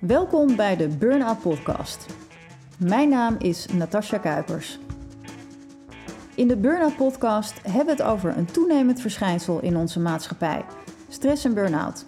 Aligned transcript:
Welkom 0.00 0.56
bij 0.56 0.76
de 0.76 0.88
Burnout 0.88 1.40
Podcast. 1.40 2.06
Mijn 2.76 3.08
naam 3.08 3.36
is 3.38 3.66
Natasja 3.66 4.18
Kuipers. 4.18 4.78
In 6.34 6.48
de 6.48 6.56
Burnout 6.56 6.96
Podcast 6.96 7.62
hebben 7.62 7.96
we 7.96 8.02
het 8.02 8.10
over 8.12 8.36
een 8.36 8.44
toenemend 8.44 9.00
verschijnsel 9.00 9.60
in 9.60 9.76
onze 9.76 10.00
maatschappij: 10.00 10.64
stress 11.08 11.44
en 11.44 11.54
burn-out. 11.54 12.04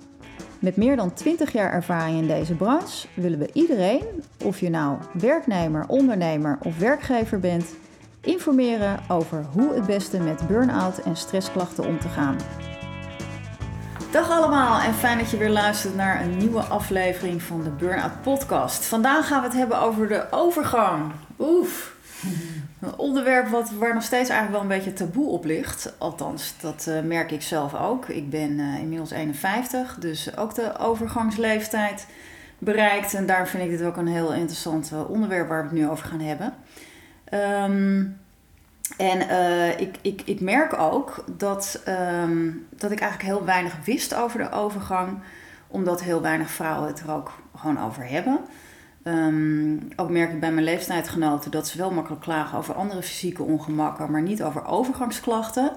Met 0.58 0.76
meer 0.76 0.96
dan 0.96 1.12
20 1.12 1.52
jaar 1.52 1.72
ervaring 1.72 2.18
in 2.18 2.26
deze 2.26 2.54
branche 2.54 3.08
willen 3.14 3.38
we 3.38 3.50
iedereen, 3.52 4.04
of 4.44 4.60
je 4.60 4.70
nou 4.70 4.98
werknemer, 5.12 5.84
ondernemer 5.88 6.58
of 6.62 6.78
werkgever 6.78 7.40
bent, 7.40 7.74
informeren 8.20 9.00
over 9.08 9.44
hoe 9.52 9.74
het 9.74 9.86
beste 9.86 10.20
met 10.20 10.46
burn-out 10.48 10.98
en 10.98 11.16
stressklachten 11.16 11.86
om 11.86 11.98
te 11.98 12.08
gaan. 12.08 12.36
Dag 14.10 14.30
allemaal 14.30 14.80
en 14.80 14.94
fijn 14.94 15.18
dat 15.18 15.30
je 15.30 15.36
weer 15.36 15.50
luistert 15.50 15.94
naar 15.94 16.22
een 16.22 16.36
nieuwe 16.36 16.60
aflevering 16.60 17.42
van 17.42 17.62
de 17.62 17.70
Burnout 17.70 18.22
Podcast. 18.22 18.84
Vandaag 18.84 19.26
gaan 19.26 19.40
we 19.40 19.46
het 19.46 19.56
hebben 19.56 19.80
over 19.80 20.08
de 20.08 20.26
overgang. 20.30 21.12
Oef. 21.38 21.94
Een 22.80 22.96
onderwerp 22.96 23.48
wat, 23.48 23.70
waar 23.70 23.94
nog 23.94 24.02
steeds 24.02 24.28
eigenlijk 24.28 24.50
wel 24.50 24.60
een 24.60 24.78
beetje 24.78 24.92
taboe 24.92 25.28
op 25.28 25.44
ligt. 25.44 25.94
Althans, 25.98 26.54
dat 26.60 26.86
uh, 26.88 27.00
merk 27.00 27.30
ik 27.30 27.42
zelf 27.42 27.74
ook. 27.74 28.08
Ik 28.08 28.30
ben 28.30 28.50
uh, 28.50 28.78
inmiddels 28.78 29.10
51, 29.10 29.96
dus 29.98 30.36
ook 30.36 30.54
de 30.54 30.78
overgangsleeftijd 30.78 32.06
bereikt. 32.58 33.14
En 33.14 33.26
daar 33.26 33.48
vind 33.48 33.62
ik 33.62 33.70
dit 33.70 33.82
ook 33.82 33.96
een 33.96 34.06
heel 34.06 34.32
interessant 34.32 34.90
uh, 34.92 35.10
onderwerp 35.10 35.48
waar 35.48 35.62
we 35.62 35.68
het 35.68 35.78
nu 35.78 35.88
over 35.88 36.06
gaan 36.06 36.20
hebben. 36.20 36.54
Um, 37.64 38.18
en 38.96 39.20
uh, 39.20 39.80
ik, 39.80 39.96
ik, 40.00 40.22
ik 40.24 40.40
merk 40.40 40.78
ook 40.78 41.24
dat, 41.36 41.82
um, 42.22 42.66
dat 42.76 42.90
ik 42.90 43.00
eigenlijk 43.00 43.32
heel 43.32 43.44
weinig 43.44 43.74
wist 43.84 44.14
over 44.14 44.38
de 44.38 44.50
overgang, 44.50 45.18
omdat 45.66 46.02
heel 46.02 46.20
weinig 46.20 46.50
vrouwen 46.50 46.88
het 46.88 47.00
er 47.00 47.12
ook 47.12 47.32
gewoon 47.56 47.84
over 47.84 48.08
hebben. 48.08 48.40
Um, 49.04 49.88
ook 49.96 50.10
merk 50.10 50.32
ik 50.32 50.40
bij 50.40 50.52
mijn 50.52 50.64
leeftijdgenoten 50.64 51.50
dat 51.50 51.68
ze 51.68 51.78
wel 51.78 51.90
makkelijk 51.90 52.22
klagen 52.22 52.58
over 52.58 52.74
andere 52.74 53.02
fysieke 53.02 53.42
ongemakken, 53.42 54.10
maar 54.10 54.22
niet 54.22 54.42
over 54.42 54.66
overgangsklachten. 54.66 55.72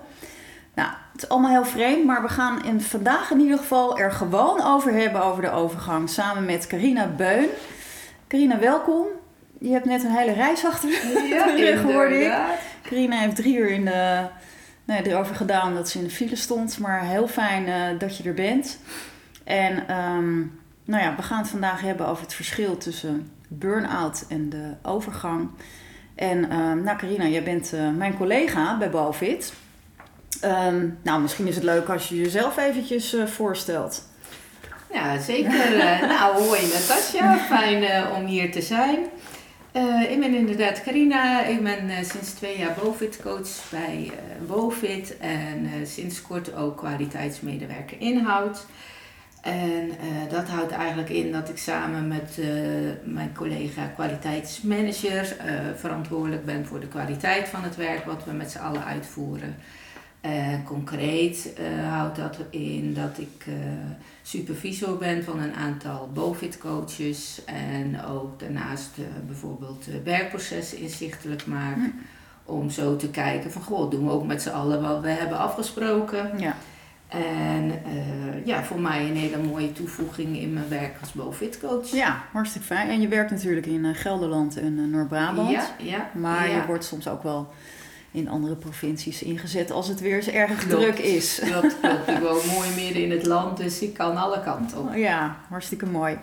Nou, 0.76 0.90
het 1.12 1.24
is 1.24 1.30
allemaal 1.30 1.52
heel 1.52 1.66
vreemd, 1.66 2.06
maar 2.06 2.22
we 2.22 2.28
gaan 2.28 2.64
in, 2.64 2.82
vandaag 2.82 3.32
in 3.32 3.40
ieder 3.40 3.58
geval 3.58 3.98
er 3.98 4.12
gewoon 4.12 4.62
over 4.62 4.94
hebben 4.94 5.24
over 5.24 5.42
de 5.42 5.52
overgang, 5.52 6.10
samen 6.10 6.46
met 6.46 6.68
Carina 6.68 7.08
Beun. 7.08 7.48
Carina, 8.28 8.60
welkom. 8.60 9.06
Je 9.60 9.72
hebt 9.72 9.86
net 9.86 10.04
een 10.04 10.12
hele 10.12 10.34
reis 10.34 10.66
achter 10.66 10.90
ja, 11.30 11.46
de 11.46 11.56
rug, 11.56 11.82
hoorde 11.82 12.24
ik. 12.24 12.34
Carina 12.84 13.20
heeft 13.20 13.36
drie 13.36 13.58
uur 13.58 13.70
in 13.70 13.86
de, 13.86 14.28
nee, 14.86 15.08
erover 15.08 15.36
gedaan 15.36 15.74
dat 15.74 15.90
ze 15.90 15.98
in 15.98 16.04
de 16.04 16.10
file 16.10 16.36
stond. 16.36 16.80
Maar 16.80 17.06
heel 17.06 17.28
fijn 17.28 17.68
uh, 17.68 18.00
dat 18.00 18.18
je 18.18 18.24
er 18.24 18.34
bent. 18.34 18.80
En 19.44 19.98
um, 19.98 20.60
nou 20.86 21.04
ja, 21.04 21.16
we 21.16 21.22
gaan 21.22 21.38
het 21.38 21.48
vandaag 21.48 21.82
hebben 21.82 22.08
over 22.08 22.24
het 22.24 22.34
verschil 22.34 22.78
tussen 22.78 23.32
burn-out 23.48 24.26
en 24.30 24.50
de 24.50 24.74
overgang. 24.82 25.50
En 26.16 26.60
um, 26.60 26.84
nou 26.84 26.98
Carina, 26.98 27.28
jij 27.28 27.44
bent 27.44 27.74
uh, 27.74 27.90
mijn 27.90 28.18
collega 28.18 28.78
bij 28.78 28.90
Bovit. 28.90 29.54
Um, 30.44 30.98
nou, 31.02 31.22
misschien 31.22 31.48
is 31.48 31.56
het 31.56 31.64
leuk 31.64 31.90
als 31.90 32.10
je 32.10 32.18
jezelf 32.18 32.58
eventjes 32.58 33.14
uh, 33.14 33.26
voorstelt. 33.26 34.12
Ja, 34.94 35.20
zeker. 35.20 35.52
nou, 36.08 36.44
hoi 36.44 36.62
Natasja. 36.62 37.38
Fijn 37.38 38.08
om 38.16 38.26
hier 38.26 38.52
te 38.52 38.62
zijn. 38.62 39.00
Uh, 39.74 40.12
ik 40.12 40.20
ben 40.20 40.34
inderdaad 40.34 40.84
Carina. 40.84 41.46
Ik 41.46 41.64
ben 41.64 41.90
uh, 41.90 41.96
sinds 42.02 42.32
twee 42.32 42.58
jaar 42.58 42.76
BOVIT 42.84 43.22
coach 43.22 43.70
bij 43.72 44.12
uh, 44.50 44.96
en 45.20 45.88
sinds 45.88 46.22
kort 46.22 46.56
ook 46.56 46.78
kwaliteitsmedewerker 46.78 48.00
inhoud. 48.00 48.66
En 49.42 49.92
dat 50.30 50.48
houdt 50.48 50.72
eigenlijk 50.72 51.10
in 51.10 51.32
dat 51.32 51.50
ik 51.50 51.58
samen 51.58 52.08
met 52.08 52.38
mijn 53.04 53.34
collega 53.36 53.86
kwaliteitsmanager 53.86 55.36
verantwoordelijk 55.76 56.46
ben 56.46 56.66
voor 56.66 56.80
de 56.80 56.88
kwaliteit 56.88 57.48
van 57.48 57.64
het 57.64 57.76
werk 57.76 58.06
wat 58.06 58.26
we 58.26 58.32
met 58.32 58.52
z'n 58.52 58.58
allen 58.58 58.86
uitvoeren. 58.86 59.56
En 60.24 60.64
concreet 60.64 61.54
houdt 61.90 62.16
dat 62.16 62.38
in 62.50 62.94
dat 62.94 63.18
ik 63.18 63.46
supervisor 64.22 64.98
ben 64.98 65.24
van 65.24 65.40
een 65.40 65.54
aantal 65.54 66.10
BOVIT 66.14 66.58
coaches 66.58 67.42
en 67.46 68.06
ook 68.06 68.40
daarnaast 68.40 68.98
uh, 69.00 69.06
bijvoorbeeld 69.28 69.88
uh, 69.90 69.96
werkprocessen 70.04 70.78
inzichtelijk 70.78 71.46
maak. 71.46 71.76
Hm. 71.76 71.90
Om 72.46 72.70
zo 72.70 72.96
te 72.96 73.10
kijken 73.10 73.52
van 73.52 73.62
goh, 73.62 73.92
doen 73.92 74.06
we 74.06 74.12
ook 74.12 74.26
met 74.26 74.42
z'n 74.42 74.50
allen 74.50 74.82
wat 74.82 75.02
we 75.02 75.10
hebben 75.10 75.38
afgesproken. 75.38 76.32
Ja. 76.38 76.56
En 77.08 77.64
uh, 77.66 78.46
ja, 78.46 78.64
voor 78.64 78.80
mij 78.80 79.10
een 79.10 79.16
hele 79.16 79.38
mooie 79.38 79.72
toevoeging 79.72 80.38
in 80.38 80.54
mijn 80.54 80.70
werk 80.70 80.96
als 81.00 81.12
BOVIT 81.12 81.60
coach. 81.60 81.92
Ja, 81.92 82.24
hartstikke 82.32 82.68
fijn. 82.68 82.90
En 82.90 83.02
je 83.02 83.08
werkt 83.08 83.32
natuurlijk 83.32 83.66
in 83.66 83.96
Gelderland 83.96 84.58
en 84.58 84.90
Noord-Brabant. 84.90 85.50
Ja, 85.50 85.66
ja. 85.78 86.10
Maar 86.14 86.50
ja. 86.50 86.56
je 86.56 86.66
wordt 86.66 86.84
soms 86.84 87.08
ook 87.08 87.24
wel 87.24 87.54
in 88.14 88.30
andere 88.30 88.56
provincies 88.56 89.24
ingezet 89.24 89.72
als 89.72 89.88
het 89.88 90.00
weer 90.00 90.16
eens 90.16 90.28
erg 90.28 90.68
klopt, 90.68 90.82
druk 90.82 91.00
is. 91.00 91.42
Dat 91.50 91.80
klopt. 91.80 92.08
Ik 92.08 92.20
woon 92.20 92.46
mooi 92.56 92.70
midden 92.76 93.04
in 93.04 93.12
het 93.12 93.26
land, 93.26 93.58
dus 93.58 93.82
ik 93.82 93.94
kan 93.94 94.18
alle 94.18 94.44
kanten 94.44 94.78
op. 94.78 94.96
Ja, 94.96 95.38
hartstikke 95.50 95.86
mooi. 95.86 96.18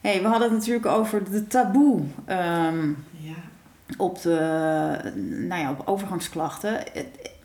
Hey, 0.00 0.22
we 0.22 0.28
hadden 0.28 0.48
het 0.48 0.58
natuurlijk 0.58 0.86
over 0.86 1.30
de 1.30 1.46
taboe 1.46 2.00
um, 2.28 3.04
ja. 3.10 3.34
op, 3.96 4.22
de, 4.22 5.12
nou 5.48 5.60
ja, 5.60 5.70
op 5.70 5.88
overgangsklachten. 5.88 6.82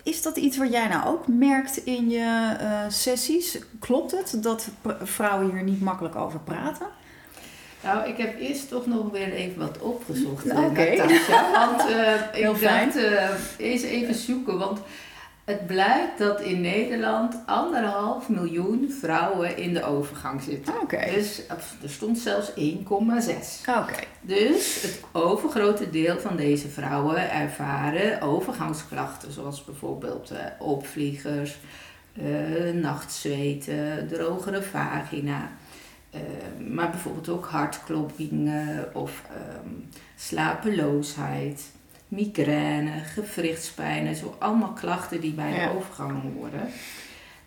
Is 0.04 0.22
dat 0.22 0.38
iets 0.38 0.58
wat 0.58 0.72
jij 0.72 0.88
nou 0.88 1.08
ook 1.08 1.28
merkt 1.28 1.78
in 1.78 2.10
je 2.10 2.58
uh, 2.62 2.80
sessies? 2.88 3.60
Klopt 3.80 4.12
het 4.12 4.38
dat 4.44 4.70
vrouwen 5.02 5.52
hier 5.52 5.64
niet 5.64 5.82
makkelijk 5.82 6.16
over 6.16 6.40
praten? 6.40 6.88
Nou, 7.84 8.10
ik 8.10 8.18
heb 8.18 8.40
eerst 8.40 8.70
toch 8.70 8.86
nog 8.86 9.12
weer 9.12 9.34
even 9.34 9.60
wat 9.60 9.80
opgezocht, 9.80 10.46
Oké. 10.46 10.60
Okay. 10.60 10.98
Want 11.52 11.90
uh, 11.90 12.14
ik 12.52 12.62
dacht, 12.62 12.96
uh, 12.96 13.30
eens 13.58 13.82
even 13.82 14.16
zoeken, 14.16 14.58
want 14.58 14.80
het 15.46 15.68
blijkt 15.68 16.18
dat 16.18 16.42
in 16.42 16.62
Nederland 16.62 17.36
anderhalf 17.46 18.30
miljoen 18.30 18.96
vrouwen 19.00 19.58
in 19.58 19.74
de 19.74 19.84
overgang 19.84 20.42
zitten. 20.42 20.74
Okay. 20.82 21.14
Dus 21.14 21.42
er 21.84 21.90
stond 21.90 22.18
zelfs 22.18 22.50
1,6. 22.50 22.56
Oké. 23.70 24.04
Dus 24.22 24.82
het 24.82 25.02
overgrote 25.12 25.90
deel 25.90 26.20
van 26.20 26.36
deze 26.36 26.68
vrouwen 26.68 27.32
ervaren 27.32 28.22
overgangsklachten, 28.22 29.32
zoals 29.32 29.64
bijvoorbeeld 29.64 30.32
uh, 30.32 30.38
opvliegers, 30.60 31.58
nachtzweten, 32.74 34.08
drogere 34.12 34.64
vagina. 34.64 35.50
Uh, 36.18 36.68
maar 36.74 36.90
bijvoorbeeld 36.90 37.30
ook 37.30 37.46
hartkloppingen 37.46 38.96
of 38.96 39.24
um, 39.66 39.90
slapeloosheid, 40.16 41.64
migraine, 42.08 42.92
gewrichtspijnen. 43.26 44.16
Zo 44.16 44.36
allemaal 44.40 44.74
klachten 44.74 45.22
die 45.22 45.34
bij 45.34 45.52
ja. 45.52 45.68
de 45.68 45.76
overgang 45.76 46.22
horen. 46.22 46.68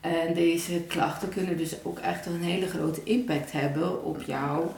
En 0.00 0.34
deze 0.34 0.80
klachten 0.88 1.28
kunnen 1.28 1.56
dus 1.56 1.84
ook 1.84 1.98
echt 1.98 2.26
een 2.26 2.42
hele 2.42 2.66
grote 2.66 3.02
impact 3.04 3.52
hebben 3.52 4.04
op 4.04 4.22
jouw 4.22 4.74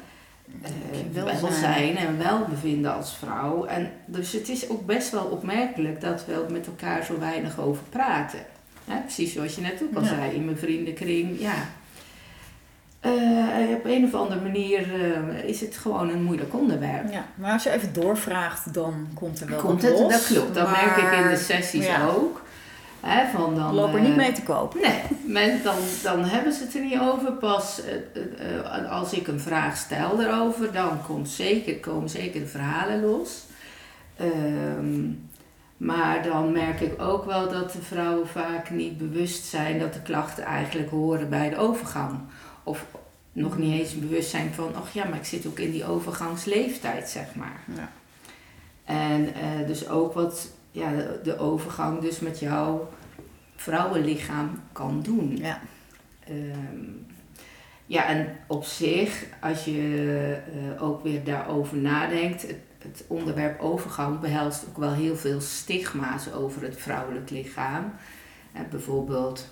uh, 1.14 1.24
welzijn 1.24 1.96
en 1.96 2.18
welbevinden 2.18 2.94
als 2.94 3.16
vrouw. 3.16 3.64
En 3.64 3.90
dus 4.06 4.32
het 4.32 4.48
is 4.48 4.68
ook 4.68 4.86
best 4.86 5.10
wel 5.10 5.24
opmerkelijk 5.24 6.00
dat 6.00 6.26
we 6.26 6.46
met 6.50 6.66
elkaar 6.66 7.04
zo 7.04 7.18
weinig 7.18 7.60
over 7.60 7.82
praten. 7.90 8.40
Precies 8.84 9.32
zoals 9.32 9.54
je 9.54 9.60
net 9.60 9.82
ook 9.82 9.94
al 9.94 10.02
ja. 10.02 10.08
zei, 10.08 10.34
in 10.34 10.44
mijn 10.44 10.56
vriendenkring, 10.56 11.40
ja, 11.40 11.54
uh, 13.06 13.71
op 13.82 13.90
een 13.90 14.04
of 14.04 14.14
andere 14.14 14.40
manier 14.40 14.86
uh, 14.94 15.44
is 15.44 15.60
het 15.60 15.76
gewoon 15.76 16.08
een 16.08 16.22
moeilijk 16.22 16.54
onderwerp. 16.54 17.12
Ja, 17.12 17.24
maar 17.34 17.52
als 17.52 17.62
je 17.62 17.70
even 17.70 17.92
doorvraagt, 17.92 18.74
dan 18.74 19.08
komt 19.14 19.40
er 19.40 19.48
wel 19.48 19.60
komt 19.60 19.82
het, 19.82 19.98
los. 19.98 20.12
Dat 20.12 20.26
klopt, 20.26 20.54
dat 20.54 20.70
maar... 20.70 20.84
merk 20.84 20.96
ik 20.96 21.24
in 21.24 21.30
de 21.30 21.36
sessies 21.36 21.86
ja. 21.86 22.06
ook. 22.06 22.42
Hè, 23.00 23.30
van 23.30 23.54
dan, 23.54 23.74
Loop 23.74 23.94
er 23.94 24.00
niet 24.00 24.16
mee 24.16 24.32
te 24.32 24.42
koop. 24.42 24.74
Nee, 24.74 25.02
men, 25.24 25.62
dan, 25.62 25.74
dan 26.02 26.24
hebben 26.24 26.52
ze 26.52 26.62
het 26.62 26.74
er 26.74 26.80
niet 26.80 26.98
over. 26.98 27.32
Pas 27.32 27.80
uh, 28.64 28.90
als 28.90 29.12
ik 29.12 29.26
een 29.26 29.40
vraag 29.40 29.76
stel 29.76 30.22
erover, 30.22 30.72
dan 30.72 31.02
komt 31.06 31.28
zeker, 31.28 31.80
komen 31.80 32.08
zeker 32.08 32.40
de 32.40 32.46
verhalen 32.46 33.00
los. 33.00 33.44
Um, 34.20 35.30
maar 35.76 36.22
dan 36.22 36.52
merk 36.52 36.80
ik 36.80 37.02
ook 37.02 37.24
wel 37.24 37.48
dat 37.48 37.72
de 37.72 37.82
vrouwen 37.82 38.28
vaak 38.28 38.70
niet 38.70 38.98
bewust 38.98 39.44
zijn 39.44 39.78
dat 39.78 39.92
de 39.92 40.02
klachten 40.02 40.44
eigenlijk 40.44 40.90
horen 40.90 41.28
bij 41.28 41.50
de 41.50 41.56
overgang. 41.56 42.18
Of 42.62 42.86
nog 43.32 43.58
niet 43.58 43.80
eens 43.80 43.98
bewust 43.98 44.30
zijn 44.30 44.52
van, 44.52 44.74
ach 44.74 44.92
ja, 44.92 45.04
maar 45.04 45.18
ik 45.18 45.24
zit 45.24 45.46
ook 45.46 45.58
in 45.58 45.70
die 45.70 45.84
overgangsleeftijd, 45.84 47.08
zeg 47.08 47.34
maar. 47.34 47.60
Ja. 47.74 47.92
En 48.84 49.22
uh, 49.22 49.66
dus 49.66 49.88
ook 49.88 50.14
wat 50.14 50.50
ja, 50.70 50.92
de, 51.22 51.38
overgang 51.38 52.00
dus 52.00 52.20
met 52.20 52.38
jouw 52.38 52.88
vrouwenlichaam 53.56 54.60
kan 54.72 55.02
doen. 55.02 55.36
Ja. 55.36 55.60
Um, 56.30 57.06
ja, 57.86 58.06
en 58.06 58.36
op 58.46 58.64
zich, 58.64 59.24
als 59.40 59.64
je 59.64 60.38
uh, 60.74 60.82
ook 60.82 61.02
weer 61.02 61.24
daarover 61.24 61.76
nadenkt, 61.76 62.42
het, 62.42 62.58
het, 62.78 63.04
onderwerp 63.06 63.60
overgang 63.60 64.20
behelst 64.20 64.64
ook 64.68 64.76
wel 64.76 64.92
heel 64.92 65.16
veel 65.16 65.40
stigma's 65.40 66.32
over 66.32 66.62
het 66.62 66.76
vrouwelijk 66.76 67.30
lichaam. 67.30 67.92
Uh, 68.54 68.60
bijvoorbeeld 68.70 69.48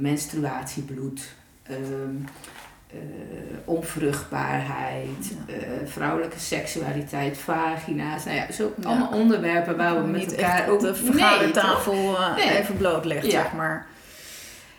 menstruatiebloed, 0.00 1.34
Um, 1.70 2.24
uh, 2.94 3.00
onvruchtbaarheid, 3.64 5.32
Ja. 5.46 5.54
eh, 5.54 5.60
vrouwelijke 5.86 6.38
seksualiteit, 6.38 7.38
vagina's. 7.38 8.24
Nou 8.24 8.36
ja, 8.36 8.52
zo 8.52 8.72
Ja. 8.80 8.88
allemaal 8.88 9.08
onderwerpen 9.12 9.76
waar 9.76 10.02
we 10.02 10.08
met 10.10 10.34
elkaar 10.34 10.72
op 10.72 10.80
de 10.80 10.94
vergadertafel 10.94 12.16
eh, 12.16 12.34
Nee. 12.36 12.58
even 12.58 12.76
blootlegt, 12.76 13.24
Ja. 13.24 13.30
zeg 13.30 13.52
maar. 13.52 13.86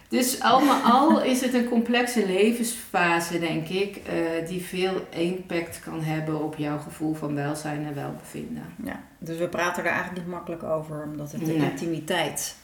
Dus 0.09 0.39
allemaal 0.41 0.81
al 0.83 1.21
is 1.23 1.41
het 1.41 1.53
een 1.53 1.69
complexe 1.69 2.25
levensfase, 2.25 3.39
denk 3.39 3.67
ik, 3.67 3.95
eh, 3.95 4.47
die 4.47 4.61
veel 4.65 5.05
impact 5.09 5.79
kan 5.83 6.03
hebben 6.03 6.43
op 6.43 6.55
jouw 6.57 6.77
gevoel 6.77 7.13
van 7.13 7.35
welzijn 7.35 7.85
en 7.85 7.95
welbevinden. 7.95 8.63
Ja, 8.83 8.99
dus 9.19 9.37
we 9.37 9.47
praten 9.47 9.83
er 9.83 9.89
eigenlijk 9.89 10.19
niet 10.21 10.33
makkelijk 10.33 10.63
over, 10.63 11.03
omdat 11.11 11.31
het 11.31 11.45
de 11.45 11.51
Nee. 11.51 11.69
intimiteit... 11.69 12.55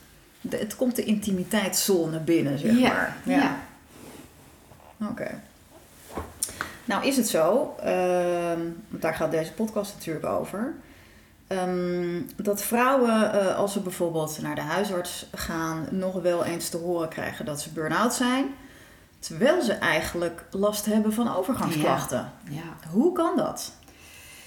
De, 0.42 0.58
het 0.58 0.76
komt 0.76 0.96
de 0.96 1.04
intimiteitszone 1.04 2.20
binnen, 2.20 2.60
zeg 2.60 2.80
maar. 2.80 3.16
ja. 3.24 3.56
Oké. 5.02 5.42
Nou 6.86 7.06
is 7.06 7.18
het 7.18 7.28
zo, 7.28 7.76
ehm, 7.84 8.60
want 8.88 9.02
daar 9.02 9.14
gaat 9.14 9.32
deze 9.32 9.54
podcast 9.54 9.94
natuurlijk 9.94 10.26
over... 10.26 10.74
ehm, 11.48 12.22
dat 12.36 12.64
vrouwen, 12.64 13.34
eh, 13.34 13.56
als 13.56 13.74
ze 13.74 13.80
bijvoorbeeld 13.80 14.42
naar 14.42 14.56
de 14.56 14.62
huisarts 14.62 15.30
gaan... 15.34 15.88
nog 15.90 16.22
wel 16.22 16.44
eens 16.44 16.70
te 16.70 16.78
horen 16.78 17.10
krijgen 17.10 17.46
dat 17.46 17.62
ze 17.62 17.70
burn-out 17.70 18.14
zijn... 18.14 18.46
terwijl 19.20 19.62
ze 19.62 19.74
eigenlijk 19.74 20.44
last 20.52 20.86
hebben 20.86 21.14
van 21.14 21.36
overgangsklachten. 21.36 22.32
Ja. 22.50 22.90
Hoe 22.92 23.14
kan 23.14 23.38
dat? 23.38 23.72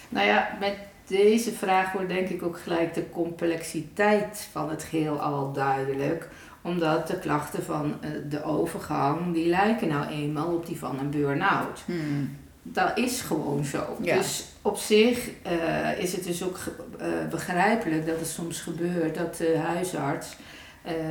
Nou 0.09 0.27
ja, 0.27 0.49
met 0.61 0.77
deze 1.07 1.53
vraag 1.53 1.93
wordt 1.93 2.09
denk 2.09 2.29
ik 2.29 2.43
ook 2.43 2.61
gelijk 2.61 2.95
de 2.95 3.11
complexiteit 3.11 4.49
van 4.53 4.71
het 4.71 4.83
geheel 4.83 5.21
al 5.21 5.53
duidelijk. 5.53 6.29
Omdat 6.63 7.07
de 7.07 7.19
klachten 7.19 7.63
van 7.63 7.95
eh, 8.01 8.11
de 8.29 8.45
overgang, 8.45 9.35
die 9.35 9.49
lijken 9.49 9.89
nou 9.89 10.07
eenmaal 10.07 10.55
op 10.55 10.67
die 10.67 10.79
van 10.79 10.99
een 10.99 11.11
burn-out. 11.11 11.83
Hmm. 11.85 12.37
Dat 12.63 12.99
is 12.99 13.21
gewoon 13.21 13.65
zo. 13.65 13.97
Ja. 14.03 14.17
Dus 14.17 14.45
op 14.63 14.77
zich 14.77 15.31
eh, 15.43 15.99
is 15.99 16.13
het 16.13 16.25
dus 16.25 16.45
ook 16.45 16.59
eh, 16.99 17.09
begrijpelijk 17.31 18.07
dat 18.07 18.19
het 18.19 18.29
soms 18.29 18.61
gebeurt 18.61 19.15
dat 19.15 19.37
de 19.37 19.59
huisarts 19.59 20.37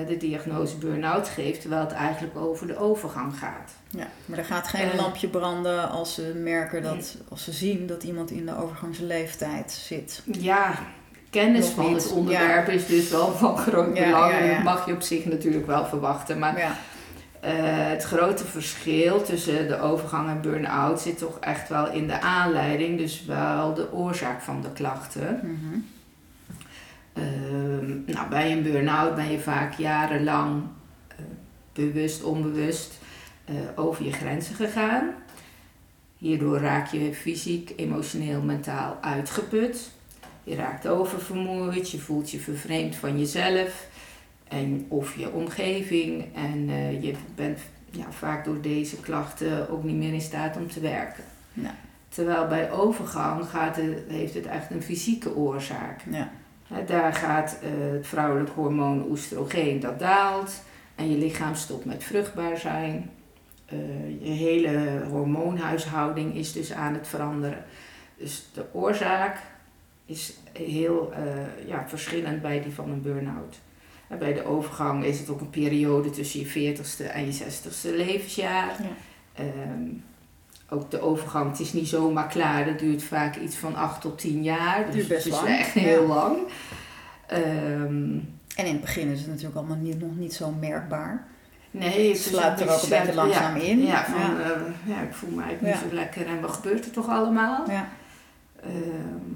de 0.07 0.17
diagnose 0.17 0.77
burn-out 0.77 1.27
geeft, 1.27 1.61
terwijl 1.61 1.81
het 1.81 1.91
eigenlijk 1.91 2.37
over 2.37 2.67
de 2.67 2.77
overgang 2.77 3.37
gaat. 3.37 3.71
Ja, 3.89 4.07
maar 4.25 4.37
er 4.37 4.45
gaat 4.45 4.67
geen 4.67 4.95
lampje 4.95 5.27
branden 5.27 5.89
als 5.89 6.13
ze 6.13 6.33
merken 6.35 6.81
dat, 6.83 7.17
als 7.29 7.43
ze 7.43 7.51
zien 7.51 7.87
dat 7.87 8.03
iemand 8.03 8.31
in 8.31 8.45
de 8.45 8.57
overgangsleeftijd 8.57 9.71
zit. 9.71 10.23
Ja, 10.25 10.79
kennis 11.29 11.65
Nog 11.65 11.75
van 11.75 11.85
niet, 11.93 12.03
het 12.03 12.11
onderwerp 12.11 12.67
is 12.67 12.85
dus 12.85 13.09
wel 13.09 13.31
van 13.31 13.57
groot 13.57 13.93
belang. 13.93 14.31
en. 14.31 14.53
Dat 14.53 14.63
mag 14.63 14.85
je 14.85 14.93
op 14.93 15.01
zich 15.01 15.25
natuurlijk 15.25 15.65
wel 15.67 15.85
verwachten. 15.85 16.39
Maar 16.39 16.77
eh, 17.39 17.51
het 17.89 18.03
grote 18.03 18.45
verschil 18.45 19.21
tussen 19.21 19.67
de 19.67 19.79
overgang 19.79 20.29
en 20.29 20.41
burn-out 20.41 21.01
zit 21.01 21.17
toch 21.17 21.39
echt 21.39 21.69
wel 21.69 21.91
in 21.91 22.07
de 22.07 22.21
aanleiding, 22.21 22.97
dus 22.97 23.25
wel 23.25 23.73
de 23.73 23.93
oorzaak 23.93 24.41
van 24.41 24.61
de 24.61 24.71
klachten. 24.71 25.39
mhm. 25.43 25.79
Ehm, 27.13 27.97
nou, 28.05 28.29
bij 28.29 28.51
een 28.51 28.63
burn-out 28.63 29.15
ben 29.15 29.31
je 29.31 29.39
vaak 29.39 29.73
jarenlang 29.73 30.63
eh, 31.07 31.15
bewust, 31.73 32.23
onbewust 32.23 32.99
eh, 33.45 33.55
over 33.75 34.05
je 34.05 34.11
grenzen 34.11 34.55
gegaan. 34.55 35.09
Hierdoor 36.17 36.59
raak 36.59 36.87
je 36.87 37.13
fysiek, 37.13 37.73
emotioneel, 37.75 38.41
mentaal 38.41 38.97
uitgeput. 39.01 39.91
Je 40.49 40.55
raakt 40.55 40.87
oververmoeid, 40.87 41.91
je 41.91 41.99
voelt 41.99 42.31
je 42.31 42.39
vervreemd 42.39 42.95
van 42.95 43.19
jezelf 43.19 43.87
en 44.47 44.85
of 44.87 45.15
je 45.15 45.31
omgeving. 45.31 46.25
En 46.35 46.69
eh, 46.69 47.03
je 47.03 47.13
bent 47.35 47.59
ja, 47.91 48.11
vaak 48.11 48.45
door 48.45 48.61
deze 48.61 48.95
klachten 48.95 49.69
ook 49.69 49.83
niet 49.83 49.95
meer 49.95 50.13
in 50.13 50.21
staat 50.21 50.57
om 50.57 50.67
te 50.67 50.79
werken. 50.79 51.23
Ja. 51.53 51.75
Terwijl 52.07 52.47
bij 52.47 52.71
overgang 52.71 53.45
gaat 53.45 53.75
het, 53.75 54.03
heeft 54.07 54.33
het 54.33 54.45
echt 54.45 54.71
een 54.71 54.81
fysieke 54.81 55.35
oorzaak. 55.35 56.01
ja, 56.09 56.31
Daar 56.85 57.13
gaat 57.13 57.59
eh, 57.61 57.69
het 57.91 58.07
vrouwelijk 58.07 58.49
hormoon 58.49 59.05
oestrogeen, 59.09 59.79
dat 59.79 59.99
daalt. 59.99 60.51
En 60.95 61.11
je 61.11 61.17
lichaam 61.17 61.55
stopt 61.55 61.85
met 61.85 62.03
vruchtbaar 62.03 62.57
zijn. 62.57 63.09
Eh, 63.65 63.77
je 64.21 64.31
hele 64.31 65.03
hormoonhuishouding 65.09 66.35
is 66.35 66.53
dus 66.53 66.73
aan 66.73 66.93
het 66.93 67.07
veranderen. 67.07 67.63
Dus 68.17 68.49
de 68.53 68.65
oorzaak 68.71 69.37
is 70.09 70.33
heel 70.53 71.11
eh, 71.13 71.67
ja, 71.67 71.83
verschillend 71.87 72.41
bij 72.41 72.61
die 72.61 72.73
van 72.73 72.89
een 72.91 73.01
burn-out. 73.01 73.59
En 74.07 74.19
bij 74.19 74.33
de 74.33 74.45
overgang 74.45 75.03
is 75.03 75.19
het 75.19 75.29
ook 75.29 75.41
een 75.41 75.49
periode 75.49 76.09
tussen 76.09 76.39
je 76.39 76.75
40ste 76.75 77.11
en 77.11 77.25
je 77.25 77.33
60ste 77.33 77.95
levensjaar. 77.95 78.75
Ja. 78.81 78.89
Ehm, 79.43 79.83
ook 80.69 80.91
de 80.91 81.01
overgang, 81.01 81.49
het 81.51 81.59
is 81.59 81.73
niet 81.73 81.87
zomaar 81.87 82.27
klaar. 82.27 82.65
Dat 82.65 82.79
duurt 82.79 83.03
vaak 83.03 83.35
iets 83.35 83.55
van 83.55 83.75
8 83.75 84.01
tot 84.01 84.17
10 84.19 84.43
jaar. 84.43 84.85
Dus 84.85 84.93
Duurt 84.95 85.07
best 85.07 85.23
het 85.23 85.33
is 85.33 85.39
lang, 85.39 85.57
echt 85.57 85.73
ja. 85.73 85.81
heel 85.81 86.07
lang. 86.07 86.37
Ehm, 87.27 88.17
En 88.55 88.65
in 88.65 88.71
het 88.71 88.81
begin 88.81 89.07
is 89.07 89.19
het 89.19 89.27
natuurlijk 89.27 89.55
allemaal 89.55 89.77
niet, 89.77 89.99
nog 89.99 90.15
niet 90.15 90.33
zo 90.33 90.51
merkbaar. 90.51 91.27
nee, 91.71 92.09
het 92.09 92.17
sluipt 92.21 92.61
er 92.61 92.69
ook 92.69 92.81
een 92.81 92.89
beetje 92.89 93.13
langzaam 93.13 93.55
ja, 93.57 93.63
in. 93.63 93.79
Ja, 93.85 94.05
van, 94.05 94.19
Ja. 94.19 94.41
eh, 94.41 94.61
ja, 94.85 95.01
ik 95.01 95.13
voel 95.13 95.29
me 95.29 95.41
eigenlijk 95.43 95.75
niet 95.81 95.89
zo 95.91 95.95
lekker 95.95 96.27
en 96.27 96.41
wat 96.41 96.51
gebeurt 96.51 96.85
er 96.85 96.91
toch 96.91 97.07
allemaal? 97.09 97.69
Ja, 97.69 97.89
Ehm, 98.63 99.35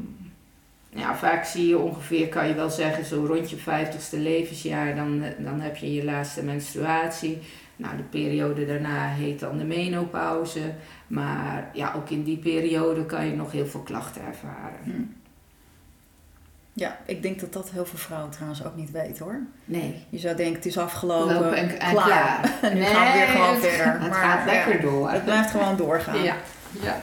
ja, 0.96 1.16
vaak 1.16 1.46
zie 1.46 1.68
je 1.68 1.78
ongeveer, 1.78 2.28
kan 2.28 2.48
je 2.48 2.54
wel 2.54 2.70
zeggen, 2.70 3.06
zo 3.06 3.26
rond 3.26 3.50
je 3.50 3.58
50ste 3.58 4.18
levensjaar, 4.18 4.96
dan, 4.96 5.24
eh, 5.24 5.30
dan 5.46 5.60
heb 5.62 5.76
je 5.78 5.94
je 5.94 6.04
laatste 6.04 6.44
menstruatie. 6.44 7.42
Nou, 7.76 7.98
de 7.98 8.04
periode 8.04 8.66
daarna 8.66 9.08
heet 9.08 9.40
dan 9.40 9.58
de 9.58 9.64
menopauze. 9.64 10.74
Maar 11.08 11.70
ja, 11.74 11.94
ook 11.96 12.10
in 12.10 12.24
die 12.24 12.38
periode 12.38 13.06
kan 13.06 13.26
je 13.26 13.36
nog 13.36 13.52
heel 13.52 13.68
veel 13.68 13.80
klachten 13.82 14.22
ervaren. 14.26 14.80
hm. 14.84 14.92
ja, 16.74 16.98
ik 17.06 17.22
denk 17.22 17.40
dat 17.40 17.54
dat 17.54 17.70
heel 17.72 17.86
veel 17.86 18.00
vrouwen 18.00 18.32
trouwens 18.32 18.66
ook 18.66 18.76
niet 18.76 18.92
weten 18.92 19.26
hoor. 19.26 19.40
Nee. 19.66 20.04
Je 20.10 20.18
zou 20.20 20.36
denken 20.36 20.56
het 20.56 20.66
is 20.66 20.78
afgelopen, 20.78 21.34
Lopen 21.34 21.56
en, 21.56 21.80
en 21.80 21.92
klaar. 21.92 22.06
klaar. 22.06 22.52
En 22.62 22.74
nu 22.78 22.84
gaan 22.84 23.12
we 23.12 23.18
weer 23.18 23.28
gewoon 23.28 23.58
verder. 23.58 23.92
Het 24.02 24.10
Maar, 24.10 24.20
gaat 24.20 24.40
ja, 24.40 24.54
lekker 24.54 24.82
door. 24.82 25.10
Het 25.12 25.24
blijft 25.24 25.52
gewoon 25.52 25.76
doorgaan. 25.78 26.24
Ja, 26.24 26.36
ja. 26.82 27.02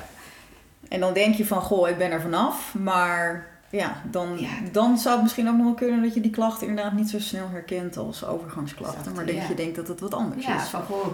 En 0.89 1.01
dan 1.01 1.13
denk 1.13 1.35
je 1.35 1.47
van, 1.47 1.61
goh, 1.63 1.89
ik 1.89 1.99
ben 1.99 2.11
er 2.11 2.21
vanaf. 2.21 2.75
Maar 2.75 3.47
ja, 3.71 4.03
dan, 4.11 4.39
Ja. 4.39 4.49
dan 4.73 4.99
zou 4.99 5.15
het 5.15 5.23
misschien 5.23 5.49
ook 5.49 5.55
nog 5.57 5.65
wel 5.65 5.75
kunnen 5.75 6.03
dat 6.03 6.15
je 6.15 6.21
die 6.21 6.31
klachten 6.31 6.67
inderdaad 6.67 6.93
niet 6.93 7.11
zo 7.11 7.19
snel 7.19 7.49
herkent 7.51 7.97
als 7.97 8.25
overgangsklachten. 8.25 9.15
Maar 9.15 9.27
dat 9.27 9.35
ja. 9.35 9.47
je 9.49 9.55
denkt 9.55 9.77
dat 9.77 9.89
het 9.89 10.01
wat 10.01 10.15
anders 10.15 10.47
Ja, 10.47 10.63
is. 10.63 10.69
van 10.69 10.83
goh, 10.83 11.07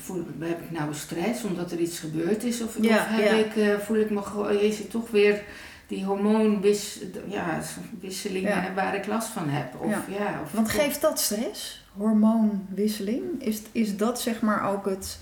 voel, 0.00 0.24
heb 0.38 0.60
ik 0.62 0.70
nou 0.70 0.94
stress 0.94 1.44
omdat 1.44 1.72
er 1.72 1.78
iets 1.78 1.98
gebeurd 1.98 2.44
is? 2.44 2.62
Of, 2.62 2.76
Ja, 2.80 2.96
of 2.96 3.06
heb 3.08 3.30
ja. 3.30 3.36
ik, 3.36 3.56
eh, 3.56 3.78
voel 3.78 3.96
ik 3.96 4.10
me 4.10 4.22
gewoon, 4.22 4.58
is 4.58 4.78
het 4.78 4.90
toch 4.90 5.10
weer 5.10 5.42
die 5.86 6.04
hormoonwisselingen 6.04 8.50
ja, 8.50 8.62
Ja. 8.62 8.74
waar 8.74 8.94
ik 8.94 9.06
last 9.06 9.28
van 9.28 9.48
heb? 9.48 9.74
Of, 9.80 9.90
Ja. 9.90 10.02
ja. 10.08 10.40
of, 10.44 10.52
Want 10.52 10.70
geeft 10.70 11.00
dat 11.00 11.20
stress? 11.20 11.84
Hormoonwisseling? 11.96 13.22
Is, 13.38 13.62
is 13.72 13.96
dat 13.96 14.20
zeg 14.20 14.40
maar 14.40 14.70
ook 14.72 14.84
het... 14.84 15.18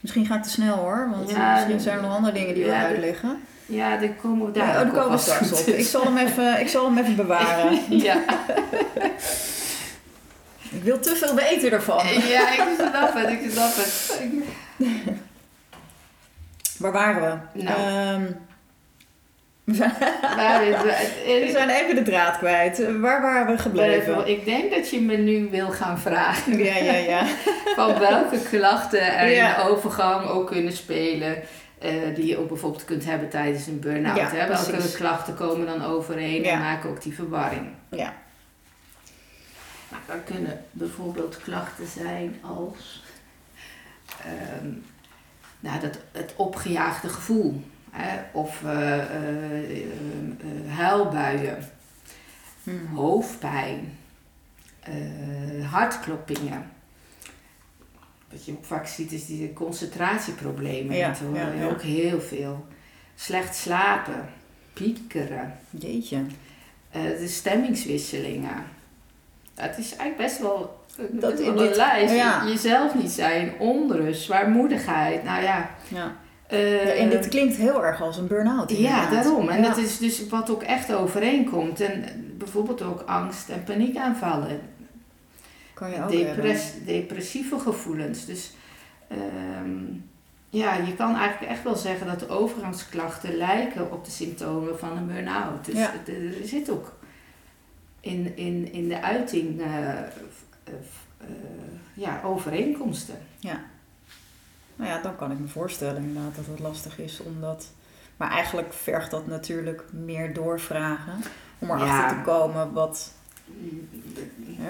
Misschien 0.00 0.26
ga 0.26 0.36
ik 0.36 0.42
te 0.42 0.50
snel 0.50 0.76
hoor, 0.76 1.08
want 1.10 1.30
Ja, 1.30 1.52
misschien 1.54 1.80
zijn 1.80 1.96
er 1.96 2.02
nog 2.02 2.16
andere 2.16 2.34
dingen 2.34 2.54
die 2.54 2.64
we 2.64 2.70
ja, 2.70 2.84
uitleggen. 2.86 3.38
Ja, 3.66 3.96
daar 3.96 4.08
komen 4.22 4.46
we 4.46 4.52
daar 4.52 4.66
Ja, 4.66 4.72
oh, 4.72 4.80
daar 4.80 4.90
komen 5.02 5.10
we 5.10 5.18
straks 5.18 5.52
op. 5.52 5.58
is. 5.58 5.66
Ik 5.66 5.86
zal 5.86 6.04
hem 6.04 6.16
even, 6.16 6.60
ik 6.60 6.68
zal 6.68 6.84
hem 6.84 6.98
even 6.98 7.16
bewaren. 7.16 7.78
ja. 8.08 8.16
Ik 10.70 10.82
wil 10.82 11.00
te 11.00 11.16
veel 11.16 11.34
weten 11.34 11.70
ervan. 11.72 12.06
ja, 12.28 12.52
ik 12.52 12.62
snap 12.76 13.14
het, 13.14 13.28
ik 13.30 13.50
snap 13.50 13.74
het. 13.74 14.18
Waar 16.78 16.92
waren 16.92 17.40
we? 17.52 17.62
Nou. 17.62 17.78
Ehm, 17.78 18.22
we, 19.64 19.74
zijn, 19.74 21.44
we 21.44 21.48
zijn 21.52 21.68
even 21.68 21.94
de 21.94 22.02
draad 22.02 22.38
kwijt. 22.38 22.98
Waar 23.00 23.22
waren 23.22 23.46
we 23.56 23.62
gebleven? 23.62 24.26
ik 24.28 24.44
denk 24.44 24.70
dat 24.74 24.90
je 24.90 25.00
me 25.00 25.16
nu 25.16 25.48
wil 25.50 25.68
gaan 25.68 25.98
vragen. 25.98 26.58
Ja, 26.64 26.76
ja, 26.76 26.92
ja. 26.92 27.22
van 27.76 27.98
welke 27.98 28.38
klachten 28.50 29.16
er 29.16 29.28
Ja. 29.30 29.56
in 29.58 29.64
de 29.64 29.70
overgang 29.70 30.28
ook 30.28 30.46
kunnen 30.46 30.72
spelen. 30.72 31.36
Eh, 31.84 32.14
die 32.14 32.26
je 32.26 32.36
ook 32.38 32.48
bijvoorbeeld 32.48 32.84
kunt 32.84 33.04
hebben 33.04 33.28
tijdens 33.28 33.66
een 33.66 33.80
burn-out. 33.80 34.16
Ja, 34.16 34.28
hè? 34.28 34.48
Welke 34.48 34.70
precies. 34.70 34.94
klachten 34.96 35.34
komen 35.34 35.66
dan 35.66 35.82
overeen 35.84 36.42
Ja. 36.42 36.52
en 36.52 36.58
maken 36.60 36.90
ook 36.90 37.02
die 37.02 37.14
verwarring. 37.14 37.66
Ja. 37.90 38.14
Nou, 39.90 40.02
dan 40.06 40.24
kunnen 40.24 40.64
bijvoorbeeld 40.70 41.38
klachten 41.42 41.86
zijn 41.86 42.36
als 42.40 43.02
ehm, 44.24 44.68
nou, 45.60 45.80
dat, 45.80 45.98
het 46.12 46.32
opgejaagde 46.36 47.08
gevoel. 47.08 47.62
Hè? 47.90 48.20
Of 48.32 48.62
eh, 48.64 48.98
huilbuien, 50.68 51.68
Hm. 52.64 52.94
hoofdpijn, 52.94 53.98
hartkloppingen. 55.70 56.70
Wat 58.34 58.44
je 58.44 58.52
ook 58.52 58.64
vaak 58.64 58.86
ziet 58.86 59.12
is 59.12 59.26
die 59.26 59.52
concentratieproblemen. 59.52 60.96
Ja, 60.96 61.14
hoor 61.26 61.36
ja, 61.36 61.52
ja. 61.52 61.66
ook 61.66 61.82
heel 61.82 62.20
veel. 62.20 62.66
Slecht 63.14 63.56
slapen, 63.56 64.28
piekeren, 64.72 65.58
Jeetje. 65.70 66.22
eh, 66.90 67.02
de 67.02 67.28
stemmingswisselingen. 67.28 68.64
Het 69.54 69.78
is 69.78 69.96
eigenlijk 69.96 70.16
best 70.16 70.40
wel 70.40 70.84
dat 71.12 71.76
lijst. 71.76 72.14
Jezelf 72.48 72.94
niet 72.94 73.10
zijn, 73.10 73.52
onrust, 73.58 74.22
zwaarmoedigheid. 74.22 75.24
Nou 75.24 75.42
ja. 75.42 75.70
ja. 75.88 76.16
Uh, 76.52 77.00
en 77.00 77.10
dit 77.10 77.28
klinkt 77.28 77.56
heel 77.56 77.84
erg 77.84 78.02
als 78.02 78.16
een 78.16 78.26
burn-out. 78.26 78.70
Ja, 78.70 79.10
daarom. 79.10 79.48
En 79.48 79.62
dat 79.62 79.76
is 79.76 79.98
dus 79.98 80.28
wat 80.28 80.50
ook 80.50 80.62
echt 80.62 80.92
overeenkomt. 80.94 81.80
En 81.80 82.04
bijvoorbeeld 82.38 82.82
ook 82.82 83.02
angst 83.06 83.48
en 83.48 83.64
paniekaanvallen. 83.64 84.60
Kan 85.74 85.90
je 85.90 86.02
ook 86.02 86.84
Depressieve 86.84 87.58
gevoelens. 87.58 88.26
Dus 88.26 88.52
um, 89.12 90.10
ja, 90.48 90.74
je 90.74 90.94
kan 90.94 91.16
eigenlijk 91.16 91.52
echt 91.52 91.62
wel 91.62 91.76
zeggen 91.76 92.06
dat 92.06 92.20
de 92.20 92.28
overgangsklachten 92.28 93.36
lijken 93.36 93.92
op 93.92 94.04
de 94.04 94.10
symptomen 94.10 94.78
van 94.78 94.96
een 94.96 95.06
burn-out. 95.06 95.64
Dus 95.64 95.74
ja. 95.74 95.92
er 96.06 96.46
zit 96.46 96.70
ook 96.70 96.92
in, 98.00 98.36
in, 98.36 98.72
in 98.72 98.88
de 98.88 99.02
uiting 99.02 99.60
uh, 99.60 99.66
ja, 101.94 102.20
overeenkomsten. 102.24 103.18
Ja. 103.38 103.60
Nou 104.76 104.90
ja, 104.90 105.02
dan 105.02 105.16
kan 105.16 105.30
ik 105.30 105.38
me 105.38 105.48
voorstellen 105.48 106.02
inderdaad 106.02 106.36
dat 106.36 106.46
het 106.46 106.58
lastig 106.58 106.98
is 106.98 107.20
omdat... 107.22 107.72
Maar 108.16 108.30
eigenlijk 108.30 108.72
vergt 108.72 109.10
dat 109.10 109.26
natuurlijk 109.26 109.84
meer 109.92 110.34
doorvragen 110.34 111.20
om 111.58 111.70
erachter 111.70 112.16
te 112.16 112.22
komen 112.22 112.72
wat... 112.72 113.12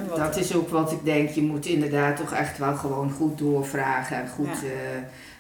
wat 0.09 0.17
dat 0.17 0.37
is 0.37 0.55
ook 0.55 0.69
wat 0.69 0.93
ik 0.93 1.05
denk. 1.05 1.29
Je 1.29 1.43
moet 1.43 1.67
inderdaad 1.67 2.17
toch 2.17 2.33
echt 2.33 2.59
wel 2.59 2.77
gewoon 2.77 3.11
goed 3.11 3.39
doorvragen 3.39 4.17
en 4.17 4.29
goed 4.29 4.63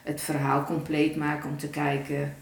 het 0.03 0.21
verhaal 0.21 0.65
compleet 0.65 1.17
maken 1.17 1.51
om 1.51 1.59
te 1.59 1.69
kijken 1.69 2.35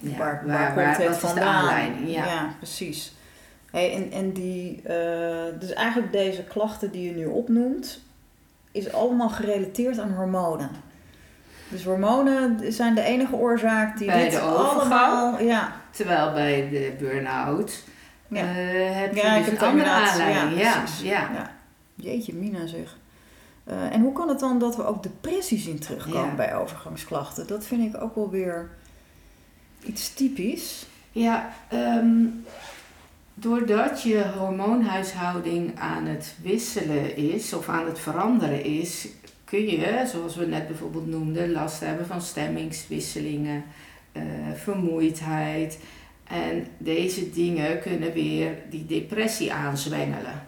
ja, 0.00 0.16
waar, 0.16 0.42
waar, 0.46 0.74
waar, 0.74 0.96
komt 0.96 1.08
het 1.08 1.18
vandaan? 1.18 2.06
Ja. 2.06 2.24
ja, 2.24 2.54
precies. 2.56 3.16
Hey, 3.70 3.94
en 3.94 4.12
en 4.12 4.32
die, 4.32 4.82
uh, 4.86 5.60
dus 5.60 5.72
eigenlijk 5.72 6.12
deze 6.12 6.44
klachten 6.44 6.90
die 6.90 7.04
je 7.04 7.16
nu 7.16 7.26
opnoemt, 7.26 8.00
is 8.72 8.92
allemaal 8.92 9.28
gerelateerd 9.28 9.98
aan 9.98 10.12
hormonen. 10.12 10.70
Dus 11.68 11.84
hormonen 11.84 12.72
zijn 12.72 12.94
de 12.94 13.02
enige 13.02 13.34
oorzaak 13.34 13.98
die 13.98 14.06
bij 14.06 14.30
de 14.30 14.40
allemaal... 14.40 15.42
Ja. 15.42 15.72
Terwijl 15.90 16.32
bij 16.32 16.68
de 16.70 16.92
burn-out 16.98 17.84
ja. 18.28 18.42
Uh, 18.42 18.96
heb 18.96 19.14
je 19.14 19.20
ja, 19.20 19.38
dus 19.38 19.48
een 19.48 19.58
andere 19.58 19.90
aanleiding. 19.90 20.60
Ja, 20.60 20.84
ja, 21.02 21.30
ja. 21.32 21.50
Jeetje, 21.94 22.34
Mina 22.34 22.66
zeg. 22.66 22.96
Uh, 23.68 23.94
en 23.94 24.00
hoe 24.00 24.12
kan 24.12 24.28
het 24.28 24.38
dan 24.38 24.58
dat 24.58 24.76
we 24.76 24.86
ook 24.86 25.02
depressie 25.02 25.58
zien 25.58 25.78
terugkomen 25.78 26.36
bij 26.36 26.56
overgangsklachten? 26.56 27.46
Dat 27.46 27.66
vind 27.66 27.94
ik 27.94 28.02
ook 28.02 28.14
wel 28.14 28.30
weer 28.30 28.70
iets 29.84 30.14
typisch. 30.14 30.86
Ja, 31.12 31.52
um, 31.72 32.44
doordat 33.34 34.02
je 34.02 34.24
hormoonhuishouding 34.38 35.78
aan 35.78 36.06
het 36.06 36.34
wisselen 36.42 37.16
is 37.16 37.52
of 37.52 37.68
aan 37.68 37.86
het 37.86 37.98
veranderen 37.98 38.64
is, 38.64 39.08
kun 39.44 39.66
je, 39.66 40.04
zoals 40.12 40.36
we 40.36 40.46
net 40.46 40.66
bijvoorbeeld 40.66 41.06
noemden, 41.06 41.52
last 41.52 41.80
hebben 41.80 42.06
van 42.06 42.20
stemmingswisselingen, 42.20 43.64
uh, 44.12 44.22
vermoeidheid. 44.54 45.78
En 46.28 46.66
deze 46.78 47.30
dingen 47.30 47.80
kunnen 47.80 48.12
weer 48.12 48.58
die 48.70 48.86
depressie 48.86 49.52
aanzwengelen. 49.52 50.46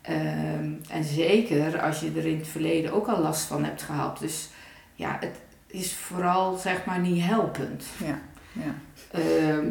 Ehm, 0.00 0.72
en 0.88 1.04
zeker 1.04 1.80
als 1.80 2.00
je 2.00 2.12
er 2.16 2.26
in 2.26 2.38
het 2.38 2.48
verleden 2.48 2.92
ook 2.92 3.06
al 3.06 3.20
last 3.20 3.44
van 3.44 3.64
hebt 3.64 3.82
gehad. 3.82 4.18
Dus 4.18 4.48
ja, 4.94 5.16
het 5.20 5.40
is 5.66 5.94
vooral 5.94 6.56
zeg 6.56 6.84
maar 6.84 7.00
niet 7.00 7.22
helpend. 7.22 7.84
Ja, 8.04 8.20
ja. 8.52 8.74
Ehm, 9.10 9.66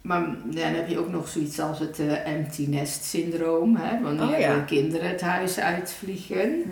maar 0.00 0.36
dan 0.44 0.72
heb 0.72 0.88
je 0.88 0.98
ook 0.98 1.10
nog 1.10 1.28
zoiets 1.28 1.60
als 1.60 1.78
het 1.78 1.98
uh, 1.98 2.26
empty 2.26 2.66
nest 2.68 3.04
syndroom, 3.04 3.76
hè, 3.76 4.02
wanneer 4.02 4.56
oh, 4.56 4.66
kinderen 4.66 5.08
het 5.08 5.20
huis 5.20 5.58
uitvliegen. 5.58 6.62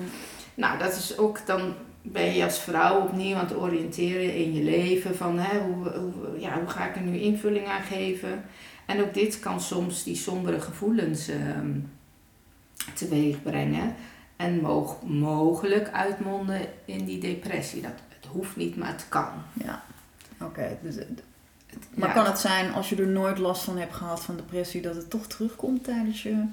Nou, 0.54 0.78
dat 0.78 0.96
is 0.96 1.18
ook 1.18 1.46
dan 1.46 1.74
ben 2.12 2.34
je 2.34 2.44
als 2.44 2.58
vrouw 2.58 3.00
opnieuw 3.00 3.36
aan 3.36 3.46
het 3.46 3.56
oriënteren 3.56 4.34
in 4.34 4.54
je 4.54 4.62
leven 4.62 5.16
van 5.16 5.38
hè, 5.38 5.58
hoe, 5.58 5.90
hoe, 5.90 6.40
ja, 6.40 6.58
hoe 6.58 6.68
ga 6.68 6.88
ik 6.88 6.96
er 6.96 7.02
nu 7.02 7.18
invulling 7.18 7.66
aan 7.66 7.82
geven. 7.82 8.44
En 8.86 9.00
ook 9.00 9.14
dit 9.14 9.40
kan 9.40 9.60
soms 9.60 10.02
die 10.02 10.16
sombere 10.16 10.60
gevoelens 10.60 11.28
ehm, 11.28 11.78
teweeg 12.94 13.42
brengen 13.42 13.94
en 14.36 14.60
moog, 14.60 15.02
mogelijk 15.02 15.90
uitmonden 15.90 16.60
in 16.84 17.04
die 17.04 17.18
depressie. 17.18 17.82
Dat, 17.82 17.92
het 18.08 18.26
hoeft 18.26 18.56
niet, 18.56 18.76
maar 18.76 18.88
het 18.88 19.06
kan. 19.08 19.28
Ja, 19.64 19.82
oké. 20.40 20.78
Dus, 20.82 20.96
maar 21.94 22.12
kan 22.12 22.26
het 22.26 22.38
zijn 22.38 22.72
als 22.72 22.88
je 22.88 22.96
er 22.96 23.06
nooit 23.06 23.38
last 23.38 23.62
van 23.62 23.78
hebt 23.78 23.94
gehad 23.94 24.24
van 24.24 24.36
depressie, 24.36 24.82
dat 24.82 24.94
het 24.94 25.10
toch 25.10 25.26
terugkomt 25.26 25.84
tijdens 25.84 26.22
je 26.22 26.44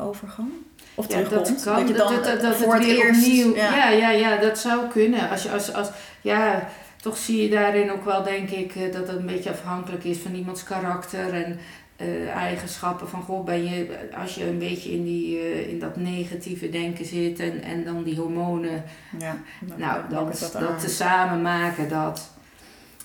overgang? 0.00 0.48
Of 0.94 1.08
ja? 1.08 1.22
Dat 1.22 1.62
kan. 1.62 1.86
Dat 1.86 2.24
dat, 2.24 2.40
dat, 2.40 2.56
voor 2.56 2.74
het, 2.74 2.84
eerst... 2.84 3.20
Opnieuw, 3.20 3.54
ja. 3.54 3.76
ja. 3.76 3.90
Ja, 3.90 4.10
ja, 4.10 4.36
dat 4.36 4.58
zou 4.58 4.88
kunnen. 4.88 5.30
Als 5.30 5.42
je, 5.42 5.50
als, 5.50 5.72
als, 5.72 5.90
ja, 6.20 6.68
toch 7.00 7.16
zie 7.16 7.42
je 7.42 7.50
daarin 7.50 7.92
ook 7.92 8.04
wel, 8.04 8.22
denk 8.22 8.50
ik, 8.50 8.74
eh, 8.74 8.92
dat 8.92 9.08
het 9.08 9.16
een 9.16 9.26
beetje 9.26 9.50
afhankelijk 9.50 10.04
is 10.04 10.18
van 10.18 10.34
iemands 10.34 10.62
karakter 10.62 11.32
en 11.32 11.58
uh, 12.00 12.28
eigenschappen 12.28 13.08
van 13.08 13.22
goh, 13.22 13.44
ben 13.44 13.64
je, 13.64 13.98
als 14.16 14.34
je 14.34 14.46
een 14.46 14.58
beetje 14.58 14.90
in, 14.92 15.04
die, 15.04 15.38
uh, 15.38 15.68
in 15.68 15.78
dat 15.78 15.96
negatieve 15.96 16.70
denken 16.70 17.04
zit 17.04 17.38
en, 17.38 17.62
en 17.62 17.84
dan 17.84 18.02
die 18.02 18.16
hormonen, 18.16 18.84
ja, 19.18 19.36
dan 19.60 19.78
nou, 19.78 20.00
dan, 20.08 20.26
dat, 20.26 20.52
dat 20.52 20.80
te 20.80 20.88
samen 20.88 21.42
maken 21.42 21.88
dat. 21.88 22.30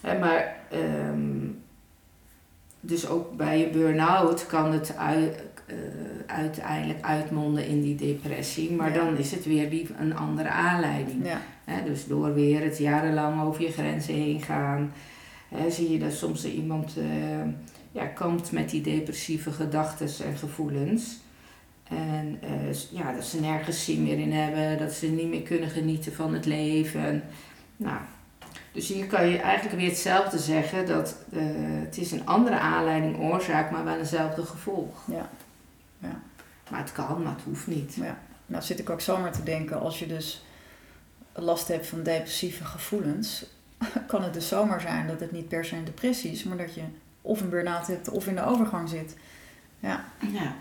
Hè, 0.02 0.20
maar 0.20 0.56
um, 0.74 1.64
dus 2.80 3.08
ook 3.08 3.38
bij 3.38 3.60
je 3.60 3.68
burn-out 3.68 4.46
kan 4.46 4.72
het 4.72 4.96
uit, 4.98 5.44
uh, 5.68 5.76
uiteindelijk 6.26 7.02
uitmonden 7.02 7.68
in 7.68 7.82
die 7.82 7.96
depressie, 7.96 8.72
maar 8.72 8.94
ja. 8.94 8.96
dan 8.96 9.18
is 9.18 9.32
het 9.32 9.46
weer 9.46 9.70
die, 9.70 9.88
een 10.00 10.16
andere 10.16 10.50
aanleiding. 10.50 11.26
Ja. 11.26 11.42
Dus 11.86 12.08
door 12.08 12.34
weer 12.34 12.64
het 12.64 12.78
jarenlang 12.78 13.42
over 13.42 13.62
je 13.62 13.72
grenzen 13.72 14.14
heen 14.14 14.42
gaan, 14.42 14.94
zie 15.70 15.92
je 15.92 16.00
dat 16.00 16.14
soms 16.14 16.46
iemand 16.46 16.94
ja, 17.92 18.06
komt 18.06 18.52
met 18.52 18.70
die 18.70 18.82
depressieve 18.82 19.52
gedachten 19.52 20.26
en 20.26 20.38
gevoelens. 20.38 21.18
En 21.90 22.40
uh, 22.44 22.74
ja, 22.92 23.14
dat 23.14 23.26
ze 23.26 23.40
nergens 23.40 23.86
zin 23.86 24.04
meer 24.04 24.20
in 24.20 24.32
hebben, 24.32 24.78
dat 24.78 24.94
ze 24.94 25.08
niet 25.08 25.30
meer 25.30 25.42
kunnen 25.42 25.70
genieten 25.70 26.14
van 26.14 26.34
het 26.34 26.46
leven. 26.46 27.24
Nou, 27.78 27.98
dus 28.72 28.88
hier 28.88 29.06
kan 29.06 29.28
je 29.28 29.38
eigenlijk 29.38 29.76
weer 29.76 29.90
hetzelfde 29.90 30.38
zeggen, 30.38 30.86
dat 30.86 31.18
uh, 31.34 31.42
het 31.58 31.98
is 31.98 32.12
een 32.12 32.26
andere 32.26 32.60
aanleiding, 32.60 33.20
oorzaak, 33.20 33.72
maar 33.72 33.84
wel 33.84 33.98
eenzelfde 33.98 34.46
gevolg. 34.46 35.04
Ja. 35.08 35.30
Ja. 36.00 36.22
Maar 36.70 36.80
het 36.80 36.92
kan, 36.92 37.24
maar 37.24 37.34
het 37.34 37.44
hoeft 37.44 37.68
niet. 37.68 37.94
Ja. 37.94 38.18
Nou 38.46 38.64
zit 38.64 38.80
ik 38.80 38.90
ook 38.90 39.02
zomaar 39.02 39.32
te 39.32 39.44
denken, 39.44 39.80
als 39.80 40.00
je 40.00 40.08
dus 40.08 40.46
last 41.34 41.68
hebt 41.68 41.88
van 41.88 42.04
depressieve 42.04 42.66
gevoelens, 42.66 43.46
kan 44.08 44.24
het 44.24 44.34
dus 44.34 44.48
zomaar 44.48 44.82
zijn 44.82 45.08
dat 45.08 45.20
het 45.20 45.32
niet 45.32 45.48
per 45.48 45.66
se 45.66 45.76
een 45.76 45.86
depressie 45.86 46.32
is, 46.32 46.44
maar 46.44 46.58
dat 46.58 46.74
je 46.74 46.82
of 47.22 47.42
een 47.42 47.50
burn-out 47.50 47.88
hebt 47.88 48.10
of 48.10 48.28
in 48.28 48.36
de 48.36 48.46
overgang 48.46 48.90
zit. 48.90 49.16
Ja. 49.80 50.06
ja. 50.32 50.56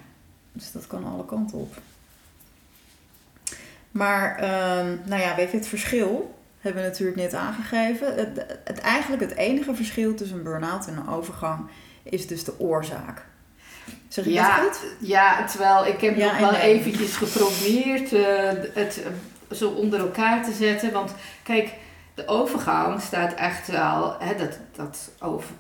Dus 0.52 0.72
dat 0.72 0.86
kan 0.86 1.04
alle 1.04 1.24
kanten 1.24 1.58
op. 1.58 1.74
Maar, 3.90 4.36
um, 4.36 5.00
nou 5.04 5.22
ja, 5.22 5.34
weet 5.36 5.50
je, 5.50 5.56
het 5.56 5.66
verschil 5.66 6.38
hebben 6.60 6.82
we 6.82 6.88
natuurlijk 6.88 7.18
net 7.18 7.34
aangegeven. 7.34 8.14
Het, 8.14 8.60
het, 8.64 8.78
eigenlijk 8.78 9.22
het 9.22 9.34
enige 9.34 9.74
verschil 9.74 10.14
tussen 10.14 10.36
een 10.36 10.42
burn-out 10.42 10.86
en 10.86 10.96
een 10.96 11.08
overgang 11.08 11.68
is 12.02 12.26
dus 12.26 12.44
de 12.44 12.60
oorzaak. 12.60 13.26
Zeg 14.14 14.24
ja, 14.24 14.60
dat 14.60 14.66
goed? 14.66 15.08
Ja, 15.08 15.44
terwijl 15.44 15.86
ik 15.86 16.00
heb 16.00 16.16
ja, 16.16 16.26
nog 16.26 16.38
wel 16.38 16.50
nee. 16.50 16.60
eventjes 16.60 17.16
geprobeerd 17.16 18.12
uh, 18.12 18.64
het 18.74 19.02
zo 19.50 19.68
onder 19.68 20.00
elkaar 20.00 20.44
te 20.44 20.52
zetten. 20.52 20.92
Want 20.92 21.14
kijk, 21.42 21.72
de 22.14 22.26
overgang 22.26 23.00
staat 23.00 23.34
echt 23.34 23.68
wel, 23.68 24.16
hè, 24.18 24.36
dat, 24.36 24.58
dat 24.76 25.10
over, 25.20 25.50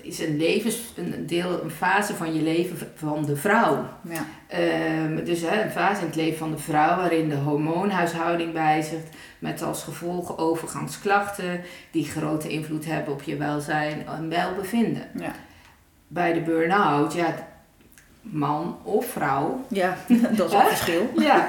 is 0.00 0.18
een 0.18 0.36
levens, 0.36 0.76
een 0.96 1.26
deel, 1.26 1.62
een 1.62 1.70
fase 1.70 2.14
van 2.14 2.34
je 2.34 2.42
leven 2.42 2.78
van 2.94 3.24
de 3.24 3.36
vrouw. 3.36 3.84
Ja. 4.02 4.26
Um, 5.04 5.24
dus 5.24 5.40
hè, 5.40 5.62
een 5.62 5.70
fase 5.70 6.00
in 6.00 6.06
het 6.06 6.16
leven 6.16 6.38
van 6.38 6.50
de 6.50 6.58
vrouw 6.58 6.96
waarin 6.96 7.28
de 7.28 7.36
hormoonhuishouding 7.36 8.52
wijzigt. 8.52 9.08
Met 9.38 9.62
als 9.62 9.82
gevolg 9.82 10.38
overgangsklachten 10.38 11.60
die 11.90 12.04
grote 12.04 12.48
invloed 12.48 12.84
hebben 12.84 13.12
op 13.12 13.22
je 13.22 13.36
welzijn 13.36 14.06
en 14.06 14.28
welbevinden. 14.28 15.02
Ja. 15.14 15.32
Bij 16.08 16.32
de 16.32 16.40
burn-out, 16.40 17.14
ja, 17.14 17.34
man 18.30 18.78
of 18.82 19.06
vrouw. 19.06 19.64
Ja, 19.68 19.96
dat 20.36 20.52
is 20.52 20.58
een 20.58 20.66
verschil. 20.66 21.10
Ja. 21.16 21.48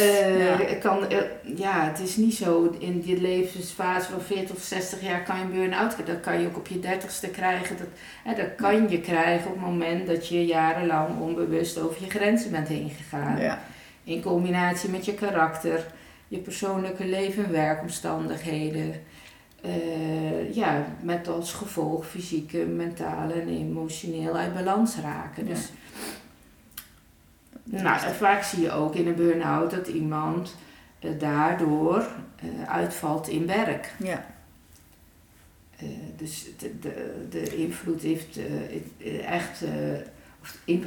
Uh, 0.00 0.46
ja. 0.46 0.74
Kan, 0.80 1.12
uh, 1.12 1.18
ja, 1.56 1.84
het 1.84 1.98
is 1.98 2.16
niet 2.16 2.34
zo 2.34 2.76
in 2.78 3.00
die 3.00 3.20
levensfase 3.20 4.10
van 4.10 4.20
40 4.20 4.56
of 4.56 4.62
60 4.62 5.02
jaar 5.02 5.22
kan 5.22 5.38
je 5.38 5.42
een 5.42 5.52
burn-out 5.52 5.94
krijgen. 5.94 6.14
Dat 6.14 6.22
kan 6.22 6.40
je 6.40 6.46
ook 6.46 6.56
op 6.56 6.66
je 6.66 6.78
30ste 6.78 7.30
krijgen. 7.32 7.76
Dat, 7.76 7.86
hè, 8.24 8.34
dat 8.34 8.54
kan 8.56 8.88
je 8.88 9.00
krijgen 9.00 9.46
op 9.46 9.56
het 9.56 9.64
moment 9.64 10.06
dat 10.06 10.28
je 10.28 10.46
jarenlang 10.46 11.20
onbewust 11.20 11.78
over 11.78 12.04
je 12.04 12.10
grenzen 12.10 12.50
bent 12.50 12.68
heen 12.68 12.90
gegaan. 12.90 13.40
Ja. 13.40 13.58
In 14.04 14.22
combinatie 14.22 14.90
met 14.90 15.04
je 15.04 15.14
karakter, 15.14 15.86
je 16.28 16.38
persoonlijke 16.38 17.04
leven 17.04 17.44
en 17.44 17.52
werkomstandigheden. 17.52 18.94
Uh, 19.66 20.54
ja, 20.54 20.86
met 21.00 21.28
als 21.28 21.52
gevolg 21.52 22.06
fysieke, 22.06 22.58
mentale 22.58 23.32
en 23.32 23.48
emotioneel 23.48 24.36
uit 24.36 24.54
balans 24.54 24.96
raken. 24.96 25.46
Dus 25.46 25.70
Nou, 27.64 28.14
vaak 28.14 28.42
zie 28.42 28.60
je 28.60 28.70
ook 28.70 28.94
in 28.94 29.06
een 29.06 29.14
burn-out 29.14 29.70
dat 29.70 29.86
iemand 29.86 30.56
uh, 31.00 31.10
daardoor 31.18 32.06
uh, 32.44 32.62
uitvalt 32.68 33.28
in 33.28 33.46
werk. 33.46 33.94
Ja. 33.98 34.26
Dus 36.16 36.46
de, 36.58 36.78
de, 36.78 37.26
de, 37.30 37.56
invloed 37.56 38.02
heeft 38.02 38.38
echt. 39.24 39.64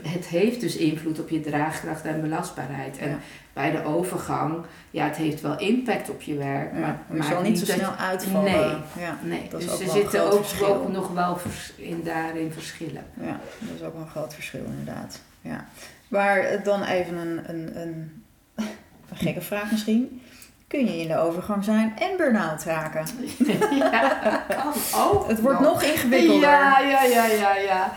Het 0.04 0.26
heeft 0.28 0.62
dus 0.62 0.76
invloed 0.76 1.20
op 1.20 1.30
je 1.30 1.40
draagkracht 1.42 2.06
en 2.06 2.22
belastbaarheid. 2.22 2.98
En 2.98 3.10
Ja. 3.10 3.18
bij 3.54 3.72
de 3.72 3.84
overgang, 3.84 4.56
ja, 4.92 5.06
het 5.06 5.16
heeft 5.16 5.42
wel 5.42 5.60
impact 5.60 6.10
op 6.10 6.22
je 6.22 6.36
werk. 6.38 6.74
Ja, 6.74 6.80
maar 6.80 6.98
maar 7.08 7.24
zal 7.28 7.42
niet 7.42 7.60
zo 7.60 7.66
snel 7.66 7.78
je- 7.92 7.98
uitvallen. 7.98 8.52
Nee. 8.52 9.04
Ja, 9.06 9.18
Nee, 9.24 9.48
Dat 9.50 9.60
is 9.62 9.66
dus 9.66 9.74
ook 9.76 9.82
er 9.82 9.90
zitten 9.90 10.24
ook, 10.70 10.88
nog 10.92 11.12
wel 11.14 11.38
vers- 11.38 11.74
in, 11.76 12.02
daarin 12.04 12.52
verschillen. 12.52 13.04
ja, 13.22 13.40
dat 13.60 13.76
is 13.76 13.82
ook 13.84 13.94
wel 13.94 14.02
een 14.02 14.10
groot 14.10 14.34
verschil 14.34 14.64
inderdaad. 14.80 15.20
Ja. 15.42 15.66
Maar 16.08 16.38
eh, 16.40 16.64
dan 16.64 16.84
even 16.84 17.18
een, 17.18 17.42
een, 17.50 17.82
een, 17.82 18.24
een 19.10 19.18
gekke 19.18 19.42
vraag 19.42 19.72
misschien. 19.72 20.22
Kun 20.68 20.86
je 20.86 20.98
in 21.02 21.08
de 21.08 21.18
overgang 21.18 21.64
zijn 21.64 21.94
en 22.00 22.18
burn-out 22.18 22.64
raken? 22.64 23.06
ja, 23.80 24.44
kan 24.48 24.74
ook. 25.02 25.28
Het 25.30 25.42
wordt 25.42 25.60
nog. 25.60 25.70
nog 25.74 25.84
ingewikkelder. 25.84 26.50
Ja, 26.50 26.80
ja, 26.80 27.04
ja, 27.04 27.26
ja, 27.26 27.56
ja. 27.56 27.92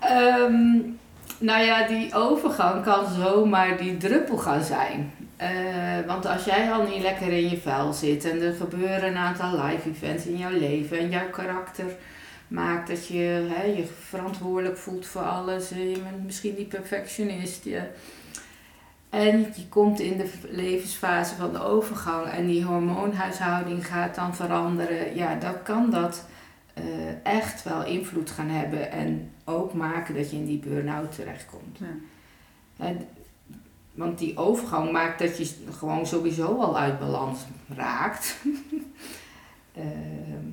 Ehm, 0.00 0.78
nou 1.38 1.64
ja, 1.64 1.86
die 1.86 2.14
overgang 2.14 2.84
kan 2.84 3.06
zomaar 3.12 3.76
die 3.76 3.96
druppel 3.96 4.36
gaan 4.36 4.62
zijn. 4.62 5.12
Eh, 5.36 5.48
want 6.06 6.26
als 6.26 6.44
jij 6.44 6.72
al 6.72 6.82
niet 6.82 7.02
lekker 7.02 7.32
in 7.32 7.50
je 7.50 7.60
vel 7.60 7.92
zit 7.92 8.30
en 8.30 8.42
er 8.42 8.54
gebeuren 8.54 9.04
een 9.04 9.16
aantal 9.16 9.50
live 9.50 9.88
events 9.88 10.26
in 10.26 10.36
jouw 10.36 10.58
leven 10.58 10.98
en 10.98 11.10
jouw 11.10 11.30
karakter 11.30 11.86
maakt 12.48 12.88
dat 12.88 13.06
je 13.06 13.48
hè, 13.50 13.64
je 13.64 13.84
verantwoordelijk 14.08 14.78
voelt 14.78 15.06
voor 15.06 15.22
alles, 15.22 15.68
je 15.68 16.00
bent 16.02 16.24
misschien 16.24 16.54
die 16.54 16.64
perfectionist. 16.64 17.64
Je, 17.64 17.82
en 19.10 19.38
je 19.38 19.68
komt 19.68 20.00
in 20.00 20.16
de 20.16 20.30
levensfase 20.50 21.34
van 21.34 21.52
de 21.52 21.62
overgang 21.62 22.26
en 22.26 22.46
die 22.46 22.64
hormoonhuishouding 22.64 23.86
gaat 23.86 24.14
dan 24.14 24.34
veranderen. 24.34 25.14
Ja, 25.14 25.34
dan 25.34 25.62
kan 25.62 25.90
dat 25.90 26.24
eh, 26.74 27.24
echt 27.24 27.62
wel 27.62 27.84
invloed 27.84 28.30
gaan 28.30 28.48
hebben 28.48 28.90
en 28.90 29.30
ook 29.44 29.72
maken 29.74 30.14
dat 30.14 30.30
je 30.30 30.36
in 30.36 30.46
die 30.46 30.58
burn-out 30.58 31.14
terechtkomt. 31.14 31.78
Ja. 31.78 31.86
En, 32.76 32.98
want 33.94 34.18
die 34.18 34.36
overgang 34.36 34.92
maakt 34.92 35.18
dat 35.18 35.38
je 35.38 35.54
gewoon 35.78 36.06
sowieso 36.06 36.60
al 36.60 36.78
uit 36.78 36.98
balans 36.98 37.40
raakt. 37.68 38.36
Ehm, 39.74 40.46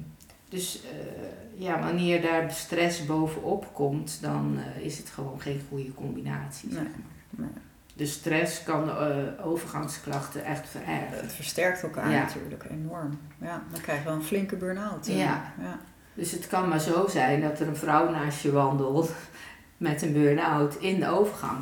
dus 0.49 0.81
eh, 0.83 1.61
ja, 1.61 1.79
wanneer 1.79 2.21
daar 2.21 2.51
stress 2.51 3.05
bovenop 3.05 3.73
komt, 3.73 4.17
dan 4.21 4.57
eh, 4.75 4.85
is 4.85 4.97
het 4.97 5.09
gewoon 5.09 5.41
geen 5.41 5.61
goede 5.69 5.93
combinatie. 5.93 6.71
zeg 6.71 6.81
Nee, 6.81 6.91
maar. 7.29 7.45
nee. 7.47 7.61
De 7.93 8.05
stress 8.05 8.63
kan 8.63 8.89
eh, 8.89 9.45
overgangsklachten 9.45 10.45
echt 10.45 10.69
verergeren. 10.69 11.21
Het 11.23 11.33
versterkt 11.33 11.83
elkaar 11.83 12.11
Ja. 12.11 12.19
natuurlijk 12.23 12.63
enorm. 12.69 13.19
Ja, 13.41 13.63
dan 13.71 13.81
krijg 13.81 13.99
je 13.99 14.05
wel 14.05 14.13
een 14.15 14.23
flinke 14.23 14.55
burn-out. 14.55 15.07
Ja. 15.07 15.53
ja. 15.61 15.79
Dus 16.17 16.31
het 16.31 16.47
kan 16.47 16.69
maar 16.69 16.79
zo 16.79 17.07
zijn 17.07 17.41
dat 17.41 17.59
er 17.59 17.67
een 17.67 17.75
vrouw 17.75 18.09
naast 18.09 18.41
je 18.41 18.51
wandelt 18.51 19.11
met 19.77 20.01
een 20.01 20.13
burn-out 20.13 20.75
in 20.75 20.99
de 20.99 21.07
overgang. 21.09 21.57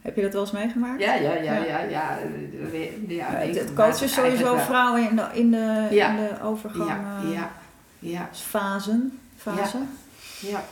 Heb 0.00 0.16
je 0.16 0.22
dat 0.22 0.32
wel 0.32 0.42
eens 0.42 0.50
meegemaakt? 0.50 1.00
Ja, 1.00 1.14
ja, 1.14 1.32
ja, 1.32 1.42
Ja. 1.42 1.52
ja. 1.64 1.78
ja, 1.78 2.18
ja, 2.70 2.78
Ja, 3.08 3.30
het, 3.30 3.74
coachen 3.74 4.04
is 4.04 4.12
sowieso 4.14 4.56
vrouwen 4.56 5.10
in 5.10 5.16
de, 5.16 5.28
in 5.32 5.50
de, 5.50 5.88
Ja. 5.90 6.10
in 6.10 6.16
de 6.16 6.42
overgang. 6.42 6.88
Ja, 6.88 7.20
eh, 7.24 7.32
ja, 7.32 7.50
ja, 7.98 8.28
Fasen. 8.32 9.18
Fase. 9.36 9.78
ja. 10.40 10.64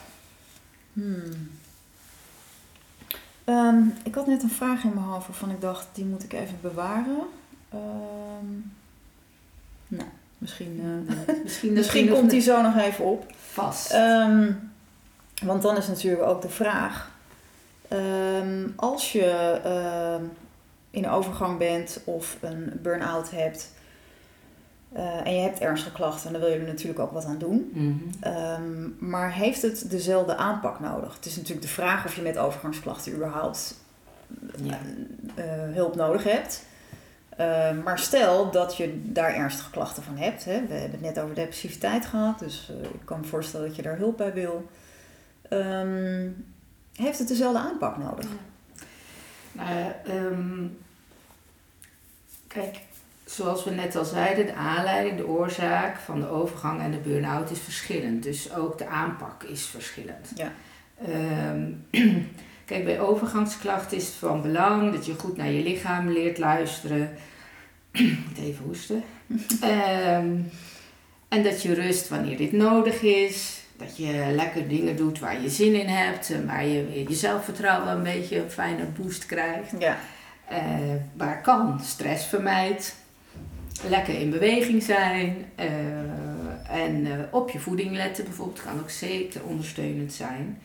Hmm. 0.92 1.50
Ehm, 3.44 3.82
ik 4.04 4.14
had 4.14 4.26
net 4.26 4.42
een 4.42 4.50
vraag 4.50 4.84
in 4.84 4.94
mijn 4.94 5.06
hoofd 5.06 5.26
waarvan 5.26 5.50
ik 5.50 5.60
dacht, 5.60 5.86
die 5.92 6.04
moet 6.04 6.24
ik 6.24 6.32
even 6.32 6.58
bewaren. 6.60 7.18
Ehm, 7.68 8.46
misschien, 10.46 10.80
eh, 11.08 11.34
Misschien, 11.42 11.72
misschien 11.72 12.06
nog 12.06 12.18
komt 12.18 12.30
die 12.30 12.40
zo 12.40 12.62
nog 12.62 12.76
even 12.76 13.04
op. 13.04 13.26
vast. 13.52 13.90
Ehm, 13.92 14.52
want 15.44 15.62
dan 15.62 15.76
is 15.76 15.86
natuurlijk 15.88 16.22
ook 16.22 16.42
de 16.42 16.48
vraag: 16.48 17.10
ehm, 17.88 18.66
als 18.76 19.12
je 19.12 19.60
ehm, 19.64 20.22
in 20.90 21.08
overgang 21.08 21.58
bent 21.58 22.00
of 22.04 22.36
een 22.40 22.72
burn-out 22.82 23.30
hebt 23.30 23.74
eh, 24.92 25.26
en 25.26 25.34
je 25.34 25.40
hebt 25.40 25.58
ernstige 25.60 25.92
klachten, 25.94 26.32
dan 26.32 26.40
wil 26.40 26.50
je 26.50 26.56
er 26.58 26.66
natuurlijk 26.66 26.98
ook 26.98 27.12
wat 27.12 27.24
aan 27.24 27.38
doen. 27.38 27.70
Mhm. 27.72 27.92
Ehm, 28.20 28.88
maar 28.98 29.32
heeft 29.32 29.62
het 29.62 29.90
dezelfde 29.90 30.36
aanpak 30.36 30.80
nodig? 30.80 31.14
Het 31.14 31.26
is 31.26 31.36
natuurlijk 31.36 31.66
de 31.66 31.72
vraag 31.72 32.04
of 32.04 32.16
je 32.16 32.22
met 32.22 32.38
overgangsklachten 32.38 33.12
überhaupt 33.12 33.74
Ja. 34.62 34.78
eh, 35.34 35.44
hulp 35.74 35.94
nodig 35.94 36.24
hebt. 36.24 36.64
Ehm, 37.36 37.82
maar 37.82 37.98
stel 37.98 38.50
dat 38.50 38.76
je 38.76 39.12
daar 39.12 39.34
ernstige 39.34 39.70
klachten 39.70 40.02
van 40.02 40.16
hebt. 40.16 40.44
Hè? 40.44 40.66
We 40.66 40.74
hebben 40.74 40.90
het 40.90 41.00
net 41.00 41.20
over 41.20 41.34
depressiviteit 41.34 42.06
gehad, 42.06 42.38
dus 42.38 42.70
eh, 42.70 42.84
ik 42.84 43.04
kan 43.04 43.20
me 43.20 43.26
voorstellen 43.26 43.66
dat 43.66 43.76
je 43.76 43.82
daar 43.82 43.96
hulp 43.96 44.16
bij 44.16 44.32
wil. 44.32 44.68
Ehm, 45.48 46.28
heeft 46.94 47.18
het 47.18 47.28
dezelfde 47.28 47.58
aanpak 47.58 47.96
nodig? 47.96 48.26
Nou, 49.52 49.70
ja, 49.74 49.96
ehm, 50.04 50.66
kijk, 52.46 52.80
zoals 53.24 53.64
we 53.64 53.70
net 53.70 53.96
al 53.96 54.04
zeiden, 54.04 54.46
de 54.46 54.54
aanleiding, 54.54 55.16
de 55.16 55.26
oorzaak 55.26 55.98
van 55.98 56.20
de 56.20 56.28
overgang 56.28 56.80
en 56.80 56.90
de 56.90 56.98
burn-out 56.98 57.50
is 57.50 57.60
verschillend. 57.60 58.22
Dus 58.22 58.54
ook 58.54 58.78
de 58.78 58.86
aanpak 58.86 59.42
is 59.42 59.66
verschillend. 59.66 60.32
Ja. 60.34 60.52
Kijk, 62.66 62.84
bij 62.84 63.00
overgangsklachten 63.00 63.96
is 63.96 64.06
het 64.06 64.14
van 64.14 64.42
belang 64.42 64.92
dat 64.92 65.06
je 65.06 65.14
goed 65.18 65.36
naar 65.36 65.50
je 65.50 65.62
lichaam 65.62 66.08
leert 66.08 66.38
luisteren. 66.38 67.10
Ik 67.92 68.18
moet 68.28 68.38
even 68.38 68.64
hoesten. 68.64 69.04
Ehm, 69.60 70.34
en 71.28 71.42
dat 71.42 71.62
je 71.62 71.74
rust 71.74 72.08
wanneer 72.08 72.36
dit 72.36 72.52
nodig 72.52 73.02
is. 73.02 73.60
Dat 73.76 73.96
je 73.96 74.32
lekker 74.34 74.68
dingen 74.68 74.96
doet 74.96 75.18
waar 75.18 75.42
je 75.42 75.48
zin 75.50 75.80
in 75.80 75.88
hebt. 75.88 76.30
En 76.30 76.46
waar 76.46 76.66
je 76.66 77.04
je 77.08 77.14
zelfvertrouwen 77.14 77.92
een 77.92 78.02
beetje 78.02 78.42
een 78.42 78.50
fijne 78.50 78.84
boost 78.84 79.26
krijgt. 79.26 79.72
Ja. 79.78 79.98
Eh, 80.48 80.58
waar 81.16 81.40
kan, 81.42 81.80
stress 81.84 82.26
vermijdt. 82.26 82.96
Lekker 83.88 84.20
in 84.20 84.30
beweging 84.30 84.82
zijn. 84.82 85.46
eh, 85.54 85.66
en 86.68 87.06
eh, 87.06 87.18
op 87.30 87.50
je 87.50 87.58
voeding 87.58 87.90
letten 87.96 88.24
bijvoorbeeld 88.24 88.62
kan 88.62 88.80
ook 88.80 88.90
zeker 88.90 89.44
ondersteunend 89.44 90.12
zijn. 90.12 90.58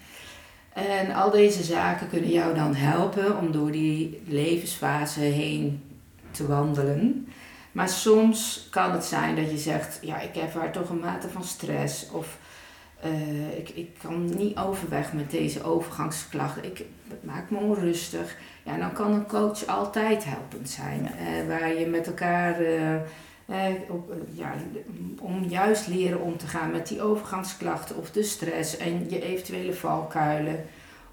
En 0.73 1.12
al 1.13 1.31
deze 1.31 1.63
zaken 1.63 2.10
kunnen 2.10 2.29
jou 2.29 2.55
dan 2.55 2.75
helpen 2.75 3.38
om 3.38 3.51
door 3.51 3.71
die 3.71 4.21
levensfase 4.27 5.19
heen 5.19 5.84
te 6.31 6.47
wandelen. 6.47 7.27
Maar 7.71 7.89
soms 7.89 8.67
kan 8.69 8.91
het 8.91 9.05
zijn 9.05 9.36
dat 9.36 9.51
je 9.51 9.57
zegt, 9.57 9.99
ja, 10.01 10.19
ik 10.19 10.36
ervaar 10.36 10.71
toch 10.71 10.89
een 10.89 10.99
mate 10.99 11.29
van 11.29 11.43
stress. 11.43 12.10
Of 12.12 12.38
eh, 13.01 13.57
ik, 13.57 13.69
ik 13.69 13.89
kan 14.01 14.36
niet 14.36 14.57
overweg 14.57 15.13
met 15.13 15.31
deze 15.31 15.63
overgangsklachten. 15.63 16.65
Ik, 16.65 16.77
het 17.10 17.23
maakt 17.23 17.49
me 17.49 17.57
onrustig. 17.57 18.36
Ja, 18.63 18.77
dan 18.77 18.93
kan 18.93 19.12
een 19.13 19.27
coach 19.27 19.65
altijd 19.65 20.23
helpend 20.25 20.69
zijn. 20.69 21.07
eh, 21.17 21.47
waar 21.47 21.73
je 21.73 21.86
met 21.86 22.07
elkaar, 22.07 22.60
eh, 22.62 22.95
op, 23.90 24.12
eh, 24.12 24.38
ja, 24.38 24.54
om 25.20 25.44
juist 25.44 25.88
leren 25.88 26.22
om 26.22 26.38
te 26.38 26.48
gaan 26.48 26.72
met 26.72 26.88
die 26.88 27.02
overgangsklachten 27.02 27.98
of 27.98 28.12
de 28.12 28.24
stress 28.24 28.78
en 28.78 29.10
je 29.10 29.22
eventuele 29.22 29.74
valkuilen. 29.74 30.66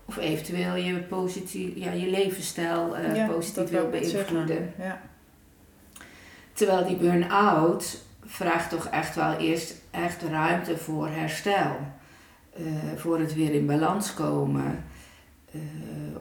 Of 0.05 0.17
eventueel 0.17 0.75
je, 0.75 0.95
positief, 0.95 1.71
ja, 1.75 1.93
je 1.93 2.11
levensstijl 2.11 2.97
eh, 2.97 3.17
Ja, 3.17 3.27
positief 3.27 3.71
wil 3.71 3.91
beïnvloeden. 3.91 4.73
Ja. 4.79 5.01
Terwijl 6.53 6.87
die 6.87 6.97
burn-out 6.97 8.03
vraagt 8.25 8.71
toch 8.71 8.87
echt 8.87 9.15
wel 9.15 9.33
eerst 9.37 9.75
echt 9.91 10.23
ruimte 10.23 10.77
voor 10.77 11.09
herstel. 11.09 11.77
Eh, 12.59 12.65
voor 12.97 13.19
het 13.19 13.35
weer 13.35 13.55
in 13.55 13.67
balans 13.67 14.15
komen. 14.15 14.85
Eh, 15.53 15.61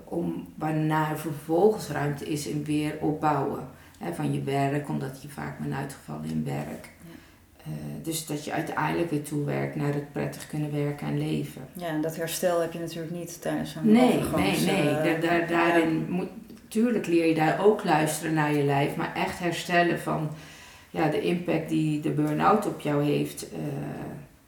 om 0.03 0.47
waarna 0.55 1.09
er 1.09 1.19
vervolgens 1.19 1.87
ruimte 1.87 2.25
is 2.25 2.47
in 2.47 2.63
weer 2.63 2.97
opbouwen. 3.01 3.67
Hè, 3.97 4.13
van 4.13 4.33
je 4.33 4.41
werk, 4.43 4.89
omdat 4.89 5.21
je 5.21 5.29
vaak 5.29 5.59
bent 5.59 5.73
uitgevallen 5.73 6.29
in 6.29 6.43
werk. 6.43 6.89
Eh, 7.63 7.73
dus 8.03 8.25
dat 8.25 8.45
je 8.45 8.51
uiteindelijk 8.51 9.09
weer 9.11 9.23
toewerkt 9.23 9.75
naar 9.75 9.93
het 9.93 10.11
prettig 10.11 10.47
kunnen 10.47 10.71
werken 10.71 11.07
en 11.07 11.17
leven. 11.17 11.61
ja, 11.73 11.87
en 11.87 12.01
dat 12.01 12.15
herstel 12.15 12.59
heb 12.61 12.73
je 12.73 12.79
natuurlijk 12.79 13.13
niet 13.13 13.41
tijdens 13.41 13.75
een 13.75 13.91
Nee, 13.91 14.19
nee, 14.35 14.59
nee. 14.65 14.87
eh, 14.89 15.03
Daar, 15.03 15.21
daar, 15.21 15.47
daarin 15.47 16.05
moet, 16.09 16.29
tuurlijk 16.67 17.07
leer 17.07 17.25
je 17.27 17.33
daar 17.35 17.65
ook 17.65 17.83
luisteren 17.83 18.33
naar 18.33 18.53
je 18.53 18.63
lijf, 18.63 18.95
maar 18.95 19.15
echt 19.15 19.39
herstellen 19.39 19.99
van 19.99 20.29
ja, 20.89 21.09
de 21.09 21.21
impact 21.21 21.69
die 21.69 21.99
de 21.99 22.09
burn-out 22.09 22.65
op 22.65 22.79
jou 22.81 23.03
heeft. 23.03 23.49
eh, 23.51 23.57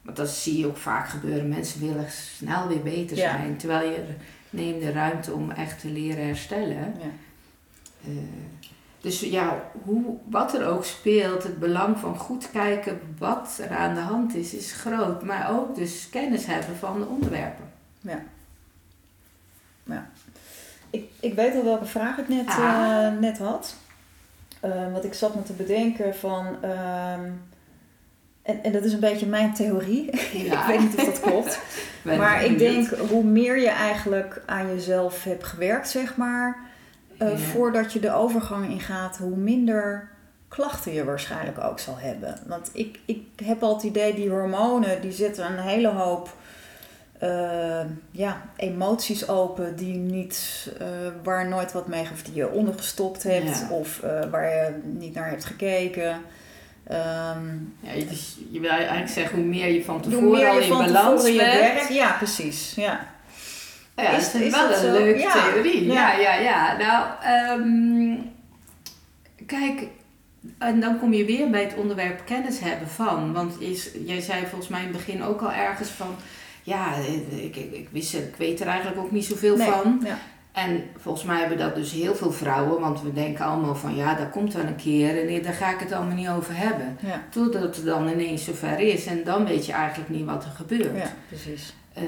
want 0.02 0.16
dat 0.16 0.28
zie 0.30 0.58
je 0.58 0.66
ook 0.66 0.76
vaak 0.76 1.08
gebeuren. 1.08 1.48
Mensen 1.48 1.80
willen 1.80 2.10
snel 2.10 2.68
weer 2.68 2.82
beter 2.82 3.16
Ja. 3.16 3.30
zijn, 3.36 3.56
terwijl 3.56 3.90
je 3.90 3.98
neemt 4.50 4.80
de 4.80 4.92
ruimte 4.92 5.32
om 5.32 5.50
echt 5.50 5.80
te 5.80 5.88
leren 5.88 6.26
herstellen. 6.26 6.94
Ja. 7.00 7.10
Dus 9.00 9.20
ja, 9.20 9.62
hoe, 9.84 10.16
wat 10.24 10.54
er 10.54 10.66
ook 10.66 10.84
speelt, 10.84 11.42
het 11.42 11.58
belang 11.58 11.98
van 11.98 12.16
goed 12.16 12.50
kijken 12.50 13.00
wat 13.18 13.58
er 13.62 13.76
aan 13.76 13.94
de 13.94 14.00
hand 14.00 14.34
is, 14.34 14.54
is 14.54 14.72
groot. 14.72 15.22
Maar 15.22 15.50
ook 15.50 15.74
dus 15.74 16.08
kennis 16.10 16.46
hebben 16.46 16.76
van 16.76 16.98
de 17.00 17.06
onderwerpen. 17.06 17.64
ik, 20.90 21.10
ik 21.20 21.34
weet 21.34 21.54
al 21.54 21.64
welke 21.64 21.84
vraag 21.84 22.18
ik 22.18 22.28
net, 22.28 22.46
Ah. 22.48 23.06
eh, 23.06 23.18
net 23.18 23.38
had. 23.38 23.76
Eh, 24.60 24.92
want 24.92 25.04
ik 25.04 25.14
zat 25.14 25.34
me 25.34 25.42
te 25.42 25.52
bedenken 25.52 26.14
van... 26.14 26.46
ehm, 26.62 27.30
en, 28.42 28.62
en 28.62 28.72
dat 28.72 28.84
is 28.84 28.92
een 28.92 29.00
beetje 29.00 29.26
mijn 29.26 29.54
theorie. 29.54 30.10
Ja. 30.46 30.60
ik 30.60 30.66
weet 30.66 30.80
niet 30.80 30.96
of 30.96 31.04
dat 31.04 31.20
klopt. 31.20 31.60
Maar 32.02 32.44
ik 32.44 32.58
denk, 32.58 32.88
hoe 32.88 33.24
meer 33.24 33.58
je 33.60 33.68
eigenlijk 33.68 34.42
aan 34.46 34.68
jezelf 34.68 35.24
hebt 35.24 35.44
gewerkt, 35.44 35.90
zeg 35.90 36.16
maar... 36.16 36.68
eh, 37.20 37.30
Ja. 37.30 37.36
voordat 37.36 37.92
je 37.92 38.00
de 38.00 38.12
overgang 38.12 38.68
ingaat, 38.70 39.16
hoe 39.16 39.36
minder 39.36 40.08
klachten 40.48 40.92
je 40.92 41.04
waarschijnlijk 41.04 41.58
ook 41.64 41.78
zal 41.78 41.96
hebben. 41.98 42.34
Want 42.46 42.70
ik, 42.72 42.98
ik 43.04 43.22
heb 43.44 43.62
al 43.62 43.74
het 43.74 43.82
idee, 43.82 44.14
die 44.14 44.30
hormonen, 44.30 45.00
die 45.00 45.12
zetten 45.12 45.46
een 45.46 45.58
hele 45.58 45.88
hoop... 45.88 46.36
eh, 47.18 47.80
ja, 48.10 48.42
emoties 48.56 49.28
open 49.28 49.76
die 49.76 49.96
niet, 49.96 50.68
eh, 50.78 50.86
waar 51.22 51.48
nooit 51.48 51.72
wat 51.72 51.86
mee, 51.88 52.08
of 52.12 52.22
die 52.22 52.34
je 52.34 52.50
ondergestopt 52.50 53.22
hebt, 53.22 53.58
Ja. 53.58 53.68
of 53.70 54.00
waar 54.30 54.48
je 54.50 54.74
niet 54.84 55.14
naar 55.14 55.28
hebt 55.30 55.44
gekeken. 55.44 56.20
Ehm, 56.86 57.46
Ja, 57.80 57.92
je- 57.92 58.06
dus 58.06 58.36
je 58.50 58.60
wil 58.60 58.70
eigenlijk 58.70 59.08
zeggen, 59.08 59.38
hoe 59.38 59.46
meer 59.46 59.68
je 59.68 59.84
van 59.84 60.00
tevoren 60.00 60.50
al 60.50 60.58
in 60.60 60.68
balans 60.68 61.22
bent. 61.22 61.36
werk, 61.36 61.88
ja, 61.88 62.12
precies, 62.12 62.74
ja. 62.74 63.00
Ja, 64.02 64.10
Is- 64.10 64.32
dat 64.32 64.40
is, 64.40 64.46
is 64.46 64.52
wel 64.54 64.68
dat 64.68 64.82
een 64.82 64.84
zo? 64.94 64.98
leuke 64.98 65.18
Ja. 65.20 65.32
theorie. 65.32 65.84
Ja. 65.92 66.16
Ja, 66.18 66.34
ja. 66.34 66.76
Nou, 66.76 67.06
ehm, 67.22 68.18
kijk, 69.46 69.86
en 70.58 70.80
dan 70.80 70.98
kom 70.98 71.12
je 71.12 71.24
weer 71.24 71.50
bij 71.50 71.62
het 71.62 71.74
onderwerp 71.74 72.22
kennis 72.24 72.60
hebben 72.60 72.88
van. 72.88 73.32
Want 73.32 73.60
is, 73.60 73.90
jij 74.06 74.20
zei 74.20 74.46
volgens 74.46 74.68
mij 74.68 74.80
in 74.80 74.86
het 74.88 74.96
begin 74.96 75.22
ook 75.22 75.40
al 75.40 75.52
ergens 75.52 75.88
van... 75.88 76.14
Ja, 76.62 76.94
ik, 77.30 77.56
ik, 77.56 77.72
ik, 77.72 77.88
wist, 77.90 78.14
ik 78.14 78.34
weet 78.38 78.60
er 78.60 78.66
eigenlijk 78.66 79.00
ook 79.00 79.10
niet 79.10 79.24
zoveel 79.24 79.56
Nee, 79.56 79.70
van. 79.70 80.00
Ja. 80.04 80.18
En 80.52 80.82
volgens 80.98 81.24
mij 81.24 81.38
hebben 81.40 81.58
dat 81.58 81.74
dus 81.74 81.92
heel 81.92 82.14
veel 82.14 82.32
vrouwen. 82.32 82.80
Want 82.80 83.02
we 83.02 83.12
denken 83.12 83.44
allemaal 83.44 83.74
van, 83.74 83.96
ja, 83.96 84.14
dat 84.14 84.30
komt 84.30 84.52
wel 84.54 84.64
een 84.64 84.76
keer. 84.76 85.28
En 85.28 85.42
daar 85.42 85.52
ga 85.52 85.70
ik 85.72 85.80
het 85.80 85.92
allemaal 85.92 86.14
niet 86.16 86.28
over 86.28 86.56
hebben. 86.56 86.96
Ja, 87.00 87.22
Totdat 87.30 87.76
het 87.76 87.84
dan 87.84 88.08
ineens 88.08 88.44
zover 88.44 88.78
is. 88.78 89.06
En 89.06 89.24
dan 89.24 89.44
weet 89.46 89.66
je 89.66 89.72
eigenlijk 89.72 90.10
niet 90.10 90.24
wat 90.24 90.44
er 90.44 90.50
gebeurt 90.50 90.96
ja, 90.96 91.12
precies. 91.28 91.74
eh, 91.92 92.04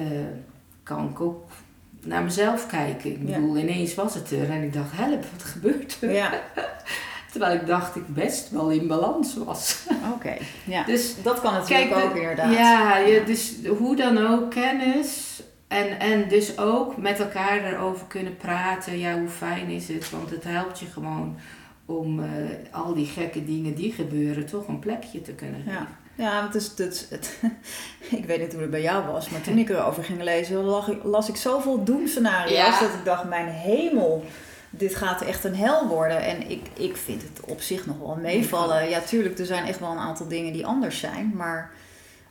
kan 0.83 1.09
ik 1.09 1.21
ook 1.21 1.45
naar 2.05 2.23
mezelf 2.23 2.67
kijken. 2.67 3.11
Ik 3.11 3.19
Ja. 3.29 3.35
bedoel, 3.35 3.57
ineens 3.57 3.95
was 3.95 4.15
het 4.15 4.31
er 4.31 4.51
en 4.51 4.63
ik 4.63 4.73
dacht, 4.73 4.91
help, 4.97 5.25
wat 5.33 5.43
gebeurt 5.43 5.97
er? 6.01 6.13
Ja, 6.13 6.31
Terwijl 7.31 7.55
ik 7.61 7.67
dacht 7.67 7.97
ik 7.97 8.07
best 8.15 8.51
wel 8.51 8.71
in 8.71 8.87
balans 8.87 9.37
was. 9.45 9.87
oké. 10.15 10.37
Ja. 10.65 10.85
Dus 10.85 11.15
dat 11.23 11.41
kan 11.41 11.53
natuurlijk 11.53 11.91
kijk, 11.91 12.05
ook 12.05 12.13
de- 12.15 12.21
inderdaad. 12.21 12.53
Ja, 12.55 12.99
dus 13.27 13.55
hoe 13.79 13.97
dan 13.97 14.19
ook 14.27 14.51
kennis 14.51 15.43
en, 15.69 16.01
en 16.01 16.29
dus 16.29 16.59
ook 16.59 16.97
met 16.97 17.21
elkaar 17.21 17.65
erover 17.65 18.07
kunnen 18.07 18.37
praten. 18.37 18.99
Ja, 18.99 19.19
hoe 19.19 19.29
fijn 19.29 19.69
is 19.69 19.89
het? 19.89 20.11
Want 20.11 20.31
het 20.31 20.45
helpt 20.45 20.79
je 20.81 20.87
gewoon 20.87 21.37
om 21.87 22.21
eh, 22.21 22.27
al 22.71 22.95
die 22.95 23.07
gekke 23.07 23.45
dingen 23.45 23.75
die 23.75 23.93
gebeuren 23.93 24.47
toch 24.47 24.69
een 24.69 24.79
plekje 24.79 25.23
te 25.23 25.33
kunnen 25.33 25.61
geven. 25.61 25.73
Ja. 25.73 25.87
Ja, 26.15 26.45
het 26.47 26.55
is, 26.55 26.73
het, 26.77 27.39
ik 28.19 28.25
weet 28.25 28.39
niet 28.41 28.53
hoe 28.53 28.61
het 28.61 28.71
bij 28.71 28.83
jou 28.83 29.07
was, 29.07 29.29
maar 29.29 29.41
toen 29.41 29.59
ik 29.59 29.69
erover 29.69 30.05
ging 30.05 30.23
lezen, 30.23 30.57
lag 30.57 30.89
ik, 30.89 31.03
las 31.05 31.29
ik 31.29 31.37
zoveel 31.37 31.85
doemscenario's 31.85 32.57
Ja. 32.57 32.81
dat 32.81 32.89
ik 32.95 33.05
dacht, 33.05 33.25
mijn 33.25 33.49
hemel, 33.49 34.25
dit 34.71 34.95
gaat 34.95 35.21
echt 35.23 35.45
een 35.45 35.57
hel 35.57 35.87
worden. 35.89 36.21
En 36.25 36.51
ik, 36.51 36.67
ik 36.75 36.97
vind 36.97 37.23
het 37.23 37.41
op 37.51 37.61
zich 37.61 37.87
nog 37.87 37.99
wel 37.99 38.19
meevallen. 38.23 38.89
Ja, 38.89 39.01
tuurlijk, 39.01 39.39
er 39.39 39.47
zijn 39.47 39.67
echt 39.67 39.79
wel 39.81 39.91
een 39.91 39.99
aantal 39.99 40.29
dingen 40.29 40.53
die 40.53 40.67
anders 40.67 40.99
zijn, 40.99 41.33
maar 41.37 41.71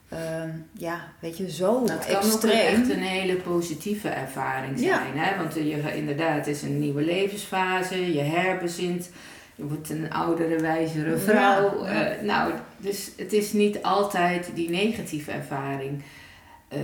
ehm, 0.10 0.50
ja, 0.74 1.00
weet 1.20 1.38
je, 1.38 1.52
zo 1.52 1.72
Nou, 1.74 1.92
het 1.92 2.06
kan 2.06 2.16
ook 2.16 2.22
extreem. 2.24 2.82
echt 2.82 2.90
een 2.90 3.02
hele 3.02 3.36
positieve 3.36 4.10
ervaring 4.10 4.80
Ja. 4.80 4.96
zijn. 4.96 5.18
Hè? 5.18 5.38
Want 5.38 5.58
eh, 5.58 5.68
je, 5.70 5.96
inderdaad, 5.96 6.36
het 6.36 6.48
is 6.48 6.62
een 6.62 6.80
nieuwe 6.80 7.02
levensfase. 7.02 8.14
Je 8.14 8.22
herbezint. 8.22 9.10
Je 9.56 9.64
wordt 9.68 9.90
een 9.90 10.14
oudere, 10.14 10.60
wijzere 10.60 11.18
vrouw. 11.18 11.84
Ja. 11.86 11.92
Eh, 11.92 12.22
nou, 12.24 12.54
dus 12.82 13.12
het 13.18 13.34
is 13.34 13.54
niet 13.54 13.82
altijd 13.84 14.52
die 14.54 14.70
negatieve 14.70 15.32
ervaring. 15.32 16.02
Eh, 16.68 16.80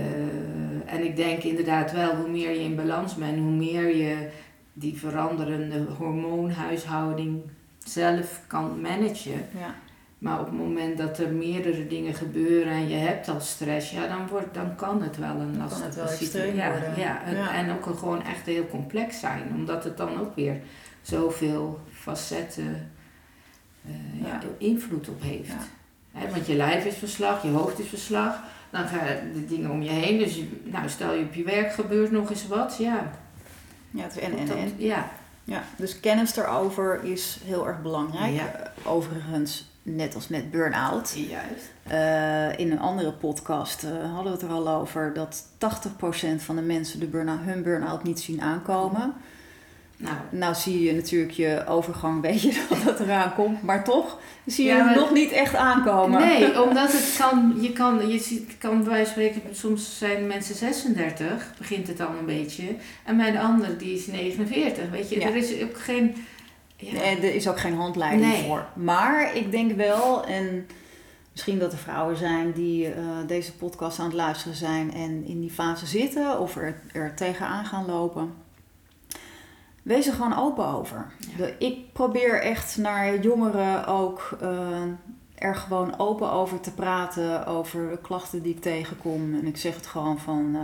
en 0.94 1.04
ik 1.04 1.16
denk 1.16 1.42
inderdaad 1.42 1.92
wel, 1.92 2.14
hoe 2.16 2.28
meer 2.28 2.50
je 2.50 2.60
in 2.60 2.76
balans 2.76 3.14
bent, 3.14 3.38
hoe 3.38 3.50
meer 3.50 3.96
je 3.96 4.28
die 4.72 4.98
veranderende 4.98 5.86
hormoonhuishouding 5.98 7.40
zelf 7.78 8.40
kan 8.46 8.80
managen. 8.80 9.46
Ja, 9.58 9.74
Maar 10.18 10.40
op 10.40 10.46
het 10.46 10.54
moment 10.54 10.98
dat 10.98 11.18
er 11.18 11.32
meerdere 11.32 11.86
dingen 11.86 12.14
gebeuren 12.14 12.72
en 12.72 12.88
je 12.88 12.96
hebt 12.96 13.28
al 13.28 13.40
stress, 13.40 13.90
ja, 13.90 14.06
dan, 14.06 14.26
wordt, 14.28 14.54
dan 14.54 14.76
kan 14.76 15.02
het 15.02 15.16
wel 15.16 15.34
een 15.40 15.56
lastige 15.56 16.06
situatie 16.08 16.54
ja, 16.54 16.70
worden. 16.70 16.98
Ja, 16.98 17.24
en, 17.24 17.36
Ja. 17.36 17.54
en 17.54 17.70
ook 17.70 17.96
gewoon 17.98 18.22
echt 18.22 18.46
heel 18.46 18.66
complex 18.66 19.20
zijn, 19.20 19.42
omdat 19.54 19.84
het 19.84 19.96
dan 19.96 20.20
ook 20.20 20.34
weer 20.34 20.60
zoveel 21.02 21.80
facetten 21.92 22.90
eh. 23.86 24.26
Ja. 24.26 24.40
invloed 24.58 25.08
op 25.08 25.22
heeft. 25.22 25.54
Hè, 26.18 26.30
want 26.30 26.46
je 26.46 26.54
lijf 26.54 26.84
is 26.84 26.96
verslag, 26.96 27.42
je 27.42 27.48
hoofd 27.48 27.78
is 27.78 27.88
verslag, 27.88 28.38
dan 28.70 28.86
gaan 28.86 29.06
de 29.34 29.46
dingen 29.46 29.70
om 29.70 29.82
je 29.82 29.90
heen. 29.90 30.18
Dus 30.18 30.34
je, 30.34 30.60
nou, 30.64 30.88
stel 30.88 31.12
je 31.12 31.24
op 31.24 31.34
je 31.34 31.44
werk 31.44 31.72
gebeurt 31.72 32.10
nog 32.10 32.30
eens 32.30 32.46
wat, 32.46 32.76
ja. 32.78 33.12
ja 33.90 34.02
het 34.02 34.16
is 34.16 34.22
en, 34.22 34.38
en, 34.38 34.48
en. 34.48 34.74
ja. 34.76 35.08
Ja, 35.48 35.62
dus 35.76 36.00
kennis 36.00 36.36
erover 36.36 37.04
is 37.04 37.40
heel 37.44 37.66
erg 37.66 37.82
belangrijk. 37.82 38.34
Ja. 38.34 38.52
Eh, 38.52 38.92
Overigens, 38.92 39.70
net 39.82 40.14
als 40.14 40.28
met 40.28 40.50
burn-out. 40.50 41.14
Juist. 41.16 41.72
Eh, 41.82 42.58
in 42.58 42.70
een 42.70 42.80
andere 42.80 43.12
podcast 43.12 43.84
eh, 43.84 43.90
hadden 43.90 44.32
we 44.32 44.38
het 44.38 44.42
er 44.42 44.50
al 44.50 44.68
over 44.68 45.12
dat 45.14 45.44
80% 45.58 46.42
van 46.42 46.56
de 46.56 46.62
mensen 46.62 47.00
de 47.00 47.06
burn 47.06 47.28
hun 47.28 47.62
burn-out 47.62 48.02
niet 48.02 48.20
zien 48.20 48.42
aankomen. 48.42 49.14
Nou, 50.00 50.16
Nou 50.30 50.54
zie 50.54 50.82
je 50.82 50.92
natuurlijk 50.94 51.32
je 51.32 51.64
overgang, 51.68 52.20
weet 52.22 52.42
je 52.42 52.64
dat 52.68 52.82
het 52.82 53.00
eraan 53.00 53.34
komt, 53.34 53.62
maar 53.62 53.84
toch 53.84 54.18
zie 54.46 54.64
je 54.66 54.72
Ja, 54.72 54.86
hem 54.86 54.94
nog 54.96 55.12
niet 55.12 55.30
echt 55.32 55.54
aankomen. 55.54 56.20
Nee, 56.20 56.62
omdat 56.68 56.92
het 56.92 57.14
kan, 57.18 57.54
je 57.60 57.72
kan, 57.72 58.08
je 58.08 58.18
ziet, 58.18 58.58
kan 58.58 58.78
bij 58.82 58.88
wijze 58.92 59.12
van 59.12 59.22
spreken, 59.22 59.56
soms 59.56 59.98
zijn 59.98 60.26
mensen 60.26 60.54
36, 60.54 61.52
begint 61.58 61.86
het 61.88 61.96
dan 61.96 62.16
een 62.18 62.26
beetje. 62.26 62.64
En 63.04 63.16
bij 63.16 63.30
de 63.30 63.40
ander 63.40 63.78
die 63.78 63.94
is 63.94 64.06
49, 64.06 64.90
weet 64.90 65.10
je. 65.10 65.20
Ja. 65.20 65.26
Er 65.26 65.36
is 65.36 65.62
ook 65.62 65.78
geen... 65.78 66.14
Ja, 66.76 67.00
er 67.02 67.34
is 67.34 67.48
ook 67.48 67.60
geen 67.60 67.74
handleiding 67.76 68.22
Nee. 68.32 68.42
voor. 68.42 68.66
Maar 68.74 69.36
ik 69.36 69.50
denk 69.50 69.76
wel, 69.76 70.24
en 70.24 70.66
misschien 71.32 71.58
dat 71.58 71.72
er 71.72 71.78
vrouwen 71.78 72.16
zijn 72.16 72.52
die 72.52 72.86
eh, 72.92 73.02
deze 73.26 73.52
podcast 73.56 73.98
aan 73.98 74.04
het 74.06 74.14
luisteren 74.14 74.56
zijn 74.56 74.94
en 74.94 75.24
in 75.26 75.40
die 75.40 75.50
fase 75.50 75.86
zitten 75.86 76.40
of 76.40 76.56
er, 76.56 76.80
er 76.92 77.14
tegenaan 77.14 77.64
gaan 77.64 77.86
lopen. 77.86 78.32
Wees 79.88 80.06
er 80.06 80.12
gewoon 80.12 80.38
open 80.38 80.66
over. 80.66 81.06
Ja. 81.36 81.46
Ik 81.58 81.92
probeer 81.92 82.42
echt 82.42 82.76
naar 82.76 83.18
jongeren 83.18 83.86
ook 83.86 84.30
eh, 84.40 84.48
er 85.34 85.54
gewoon 85.56 85.98
open 85.98 86.30
over 86.32 86.60
te 86.60 86.72
praten. 86.72 87.46
Over 87.46 87.90
de 87.90 87.98
klachten 88.02 88.42
die 88.42 88.54
ik 88.54 88.60
tegenkom. 88.62 89.34
En 89.34 89.46
ik 89.46 89.56
zeg 89.56 89.74
het 89.74 89.86
gewoon 89.86 90.18
van. 90.18 90.56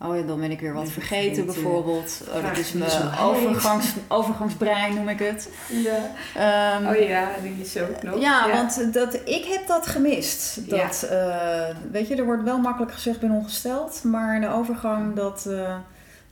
eh, 0.00 0.08
oh 0.08 0.16
ja, 0.16 0.22
dan 0.22 0.40
ben 0.40 0.50
ik 0.50 0.60
weer 0.60 0.72
wat 0.72 0.82
Ben 0.82 0.92
vergeten, 0.92 1.34
vergeten. 1.34 1.62
bijvoorbeeld. 1.62 2.22
Oh, 2.34 2.42
dat 2.48 2.58
is 2.58 2.72
mijn 2.72 2.90
zo 2.90 2.98
heet. 3.10 3.20
overgangs, 3.20 3.94
overgangsbrein, 4.08 4.94
noem 4.94 5.08
ik 5.08 5.18
het. 5.18 5.50
ja. 5.68 6.10
Ehm, 6.34 6.86
Oh 6.86 7.08
ja, 7.08 7.28
die 7.42 7.54
is 7.60 7.78
ook 7.78 8.02
nog. 8.02 8.20
ja, 8.20 8.50
want 8.52 8.92
dat, 8.92 9.14
ik 9.24 9.44
heb 9.44 9.66
dat 9.66 9.86
gemist. 9.86 10.60
Ja. 10.66 10.76
Dat, 10.86 11.02
eh, 11.02 11.76
weet 11.90 12.08
je, 12.08 12.16
er 12.16 12.24
wordt 12.24 12.42
wel 12.42 12.58
makkelijk 12.58 12.92
gezegd, 12.92 13.20
ben 13.20 13.30
ongesteld. 13.30 14.04
Maar 14.04 14.40
de 14.40 14.48
overgang, 14.48 15.14
dat... 15.14 15.48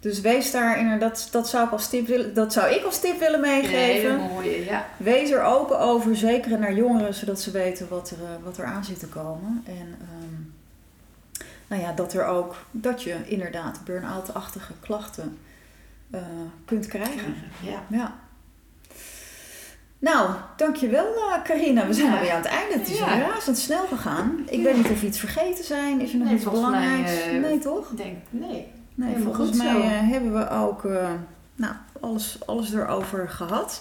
dus 0.04 0.20
wees 0.20 0.50
daar 0.50 0.78
inderdaad, 0.78 1.10
dat, 1.22 1.28
dat 1.30 1.48
zou 1.48 1.64
ik 1.66 1.72
als 1.72 1.88
tip 1.88 2.06
willen, 2.06 2.34
dat 2.34 2.52
zou 2.52 2.74
ik 2.74 2.84
als 2.84 3.00
tip 3.00 3.18
willen 3.18 3.40
meegeven. 3.40 3.78
hele 3.78 4.16
mooie, 4.32 4.64
ja. 4.64 4.86
Wees 4.96 5.30
er 5.30 5.42
open 5.42 5.78
over, 5.80 6.16
zeker 6.16 6.58
naar 6.58 6.74
jongeren, 6.74 7.14
zodat 7.14 7.40
ze 7.40 7.50
weten 7.50 7.88
wat 7.88 8.10
er, 8.10 8.16
eh, 8.24 8.30
wat 8.44 8.58
er 8.58 8.64
aan 8.64 8.84
zit 8.84 8.98
te 8.98 9.06
komen. 9.06 9.62
En 9.66 9.96
ehm, 10.00 10.40
nou 11.66 11.82
ja, 11.82 11.92
dat 11.92 12.12
er 12.12 12.26
ook, 12.26 12.56
dat 12.70 13.02
je 13.02 13.16
inderdaad 13.24 13.80
burn-out-achtige 13.84 14.72
klachten 14.80 15.38
eh, 16.10 16.20
kunt 16.64 16.86
krijgen. 16.86 17.34
Ja. 17.62 17.82
Ja. 17.88 18.14
Nou, 19.98 20.30
dankjewel 20.56 21.04
uh, 21.16 21.42
Carina. 21.44 21.86
We 21.86 21.92
zijn 21.92 22.06
Ja. 22.06 22.14
alweer 22.14 22.30
aan 22.30 22.36
het 22.42 22.50
einde. 22.50 22.78
Het 22.78 22.88
is 22.90 22.98
Ja. 22.98 23.18
razendsnel 23.18 23.86
gegaan. 23.86 24.42
Ik 24.50 24.62
weet 24.62 24.76
niet 24.76 24.88
of 24.90 25.00
we 25.00 25.06
iets 25.06 25.18
vergeten 25.18 25.64
zijn. 25.64 26.00
Is 26.00 26.12
er 26.12 26.18
nog 26.18 26.26
Nee, 26.26 26.36
iets 26.36 26.44
mij, 26.44 26.52
belangrijks? 26.54 27.22
eh, 27.22 27.32
nee, 27.40 27.58
toch? 27.58 27.88
Denk, 27.96 28.16
nee. 28.30 28.66
Nee, 28.94 29.08
helemaal 29.12 29.34
volgens 29.34 29.56
mij 29.56 29.72
zo. 29.72 29.80
eh, 29.80 30.10
hebben 30.10 30.32
we 30.34 30.50
ook 30.50 30.84
eh, 30.84 31.08
nou, 31.56 31.74
alles, 32.00 32.38
alles 32.46 32.72
erover 32.72 33.28
gehad. 33.28 33.80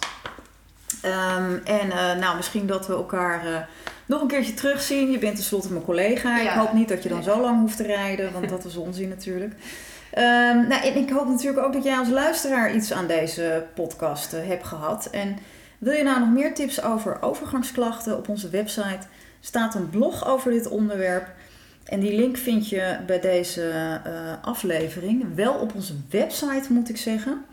Ehm, 1.01 1.53
en 1.63 1.91
eh, 1.91 2.15
nou, 2.19 2.35
misschien 2.35 2.67
dat 2.67 2.87
we 2.87 2.93
elkaar 2.93 3.67
nog 4.05 4.21
een 4.21 4.27
keertje 4.27 4.53
terugzien. 4.53 5.11
Je 5.11 5.17
bent 5.19 5.35
tenslotte 5.35 5.71
mijn 5.71 5.83
collega. 5.85 6.39
Ik 6.41 6.49
hoop 6.49 6.73
niet 6.73 6.87
dat 6.89 7.03
je 7.03 7.09
dan 7.09 7.17
Nee. 7.17 7.27
zo 7.27 7.41
lang 7.41 7.59
hoeft 7.59 7.77
te 7.77 7.83
rijden, 7.83 8.33
want 8.33 8.49
dat 8.49 8.65
is 8.65 8.75
onzin 8.75 9.09
natuurlijk. 9.09 9.53
Ehm, 10.11 10.67
nou, 10.67 10.83
en 10.83 10.95
ik 10.95 11.09
hoop 11.09 11.27
natuurlijk 11.27 11.65
ook 11.65 11.73
dat 11.73 11.83
jij 11.83 11.97
als 11.97 12.09
luisteraar 12.09 12.75
iets 12.75 12.93
aan 12.93 13.07
deze 13.07 13.65
podcast 13.73 14.31
hebt 14.31 14.67
gehad. 14.67 15.05
En 15.11 15.37
wil 15.77 15.93
je 15.93 16.03
nou 16.03 16.19
nog 16.19 16.29
meer 16.29 16.53
tips 16.53 16.83
over 16.83 17.17
overgangsklachten? 17.21 18.17
Op 18.17 18.29
onze 18.29 18.49
website 18.49 19.07
staat 19.39 19.75
een 19.75 19.89
blog 19.89 20.27
over 20.27 20.51
dit 20.51 20.67
onderwerp. 20.67 21.27
En 21.85 21.99
die 21.99 22.15
link 22.15 22.37
vind 22.37 22.69
je 22.69 22.97
bij 23.05 23.19
deze 23.19 23.69
eh, 24.03 24.11
aflevering. 24.41 25.35
Wel 25.35 25.53
op 25.53 25.75
onze 25.75 25.93
website 26.09 26.73
moet 26.73 26.89
ik 26.89 26.97
zeggen. 26.97 27.45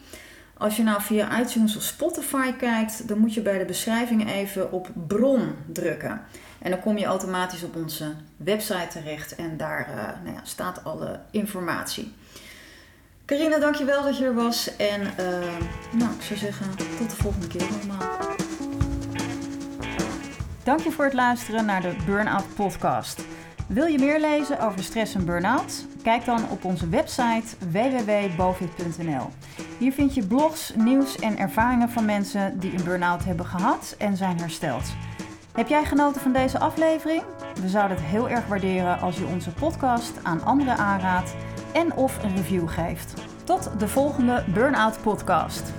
Als 0.59 0.77
je 0.77 0.83
nou 0.83 1.03
via 1.03 1.41
iTunes 1.41 1.77
of 1.77 1.83
Spotify 1.83 2.53
kijkt, 2.53 3.09
dan 3.09 3.19
moet 3.19 3.35
je 3.35 3.41
bij 3.41 3.59
de 3.59 3.65
beschrijving 3.65 4.33
even 4.33 4.73
op 4.73 4.89
bron 5.07 5.55
drukken. 5.73 6.21
En 6.59 6.71
dan 6.71 6.81
kom 6.81 6.99
je 6.99 7.05
automatisch 7.05 7.63
op 7.63 7.77
onze 7.77 8.13
website 8.37 8.87
terecht 8.91 9.35
en 9.35 9.57
daar 9.57 9.89
uh, 9.89 10.25
nou 10.25 10.37
ja, 10.37 10.41
staat 10.43 10.85
alle 10.85 11.21
informatie. 11.31 12.13
Carina, 13.25 13.59
dankjewel 13.59 14.03
dat 14.03 14.19
je 14.19 14.25
er 14.25 14.35
was. 14.35 14.77
En 14.77 15.01
uh, 15.01 15.09
nou, 15.93 16.11
ik 16.19 16.23
zou 16.23 16.39
zeggen, 16.39 16.67
tot 16.99 17.11
de 17.11 17.17
volgende 17.17 17.47
keer 17.47 17.63
allemaal. 17.63 18.19
Dank 20.65 20.81
je 20.81 20.91
voor 20.91 21.05
het 21.05 21.15
luisteren 21.15 21.65
naar 21.65 21.83
de 21.83 21.97
Burnout 22.07 22.55
Podcast. 22.55 23.21
Wil 23.73 23.87
je 23.87 23.99
meer 23.99 24.21
lezen 24.21 24.61
over 24.61 24.83
stress 24.83 25.15
en 25.15 25.25
burn-out? 25.25 25.87
Kijk 26.03 26.25
dan 26.25 26.49
op 26.49 26.65
onze 26.65 26.89
website 26.89 27.57
www.bovit.nl. 27.71 29.29
Hier 29.79 29.93
vind 29.93 30.15
je 30.15 30.27
blogs, 30.27 30.73
nieuws 30.77 31.17
en 31.17 31.39
ervaringen 31.39 31.89
van 31.89 32.05
mensen 32.05 32.59
die 32.59 32.73
een 32.73 32.85
burn-out 32.85 33.25
hebben 33.25 33.47
gehad 33.47 33.95
en 33.99 34.17
zijn 34.17 34.39
hersteld. 34.41 34.93
Heb 35.53 35.69
jij 35.69 35.85
genoten 35.85 36.21
van 36.21 36.33
deze 36.33 36.59
aflevering? 36.59 37.23
We 37.61 37.69
zouden 37.69 37.97
het 37.97 38.07
heel 38.07 38.29
erg 38.29 38.47
waarderen 38.47 39.01
als 39.01 39.17
je 39.17 39.27
onze 39.27 39.51
podcast 39.51 40.13
aan 40.23 40.45
anderen 40.45 40.77
aanraadt 40.77 41.35
en 41.73 41.95
of 41.95 42.23
een 42.25 42.37
review 42.37 42.69
geeft. 42.69 43.15
Tot 43.45 43.71
de 43.79 43.89
volgende 43.89 44.45
Burnout 44.55 45.03
Podcast. 45.03 45.73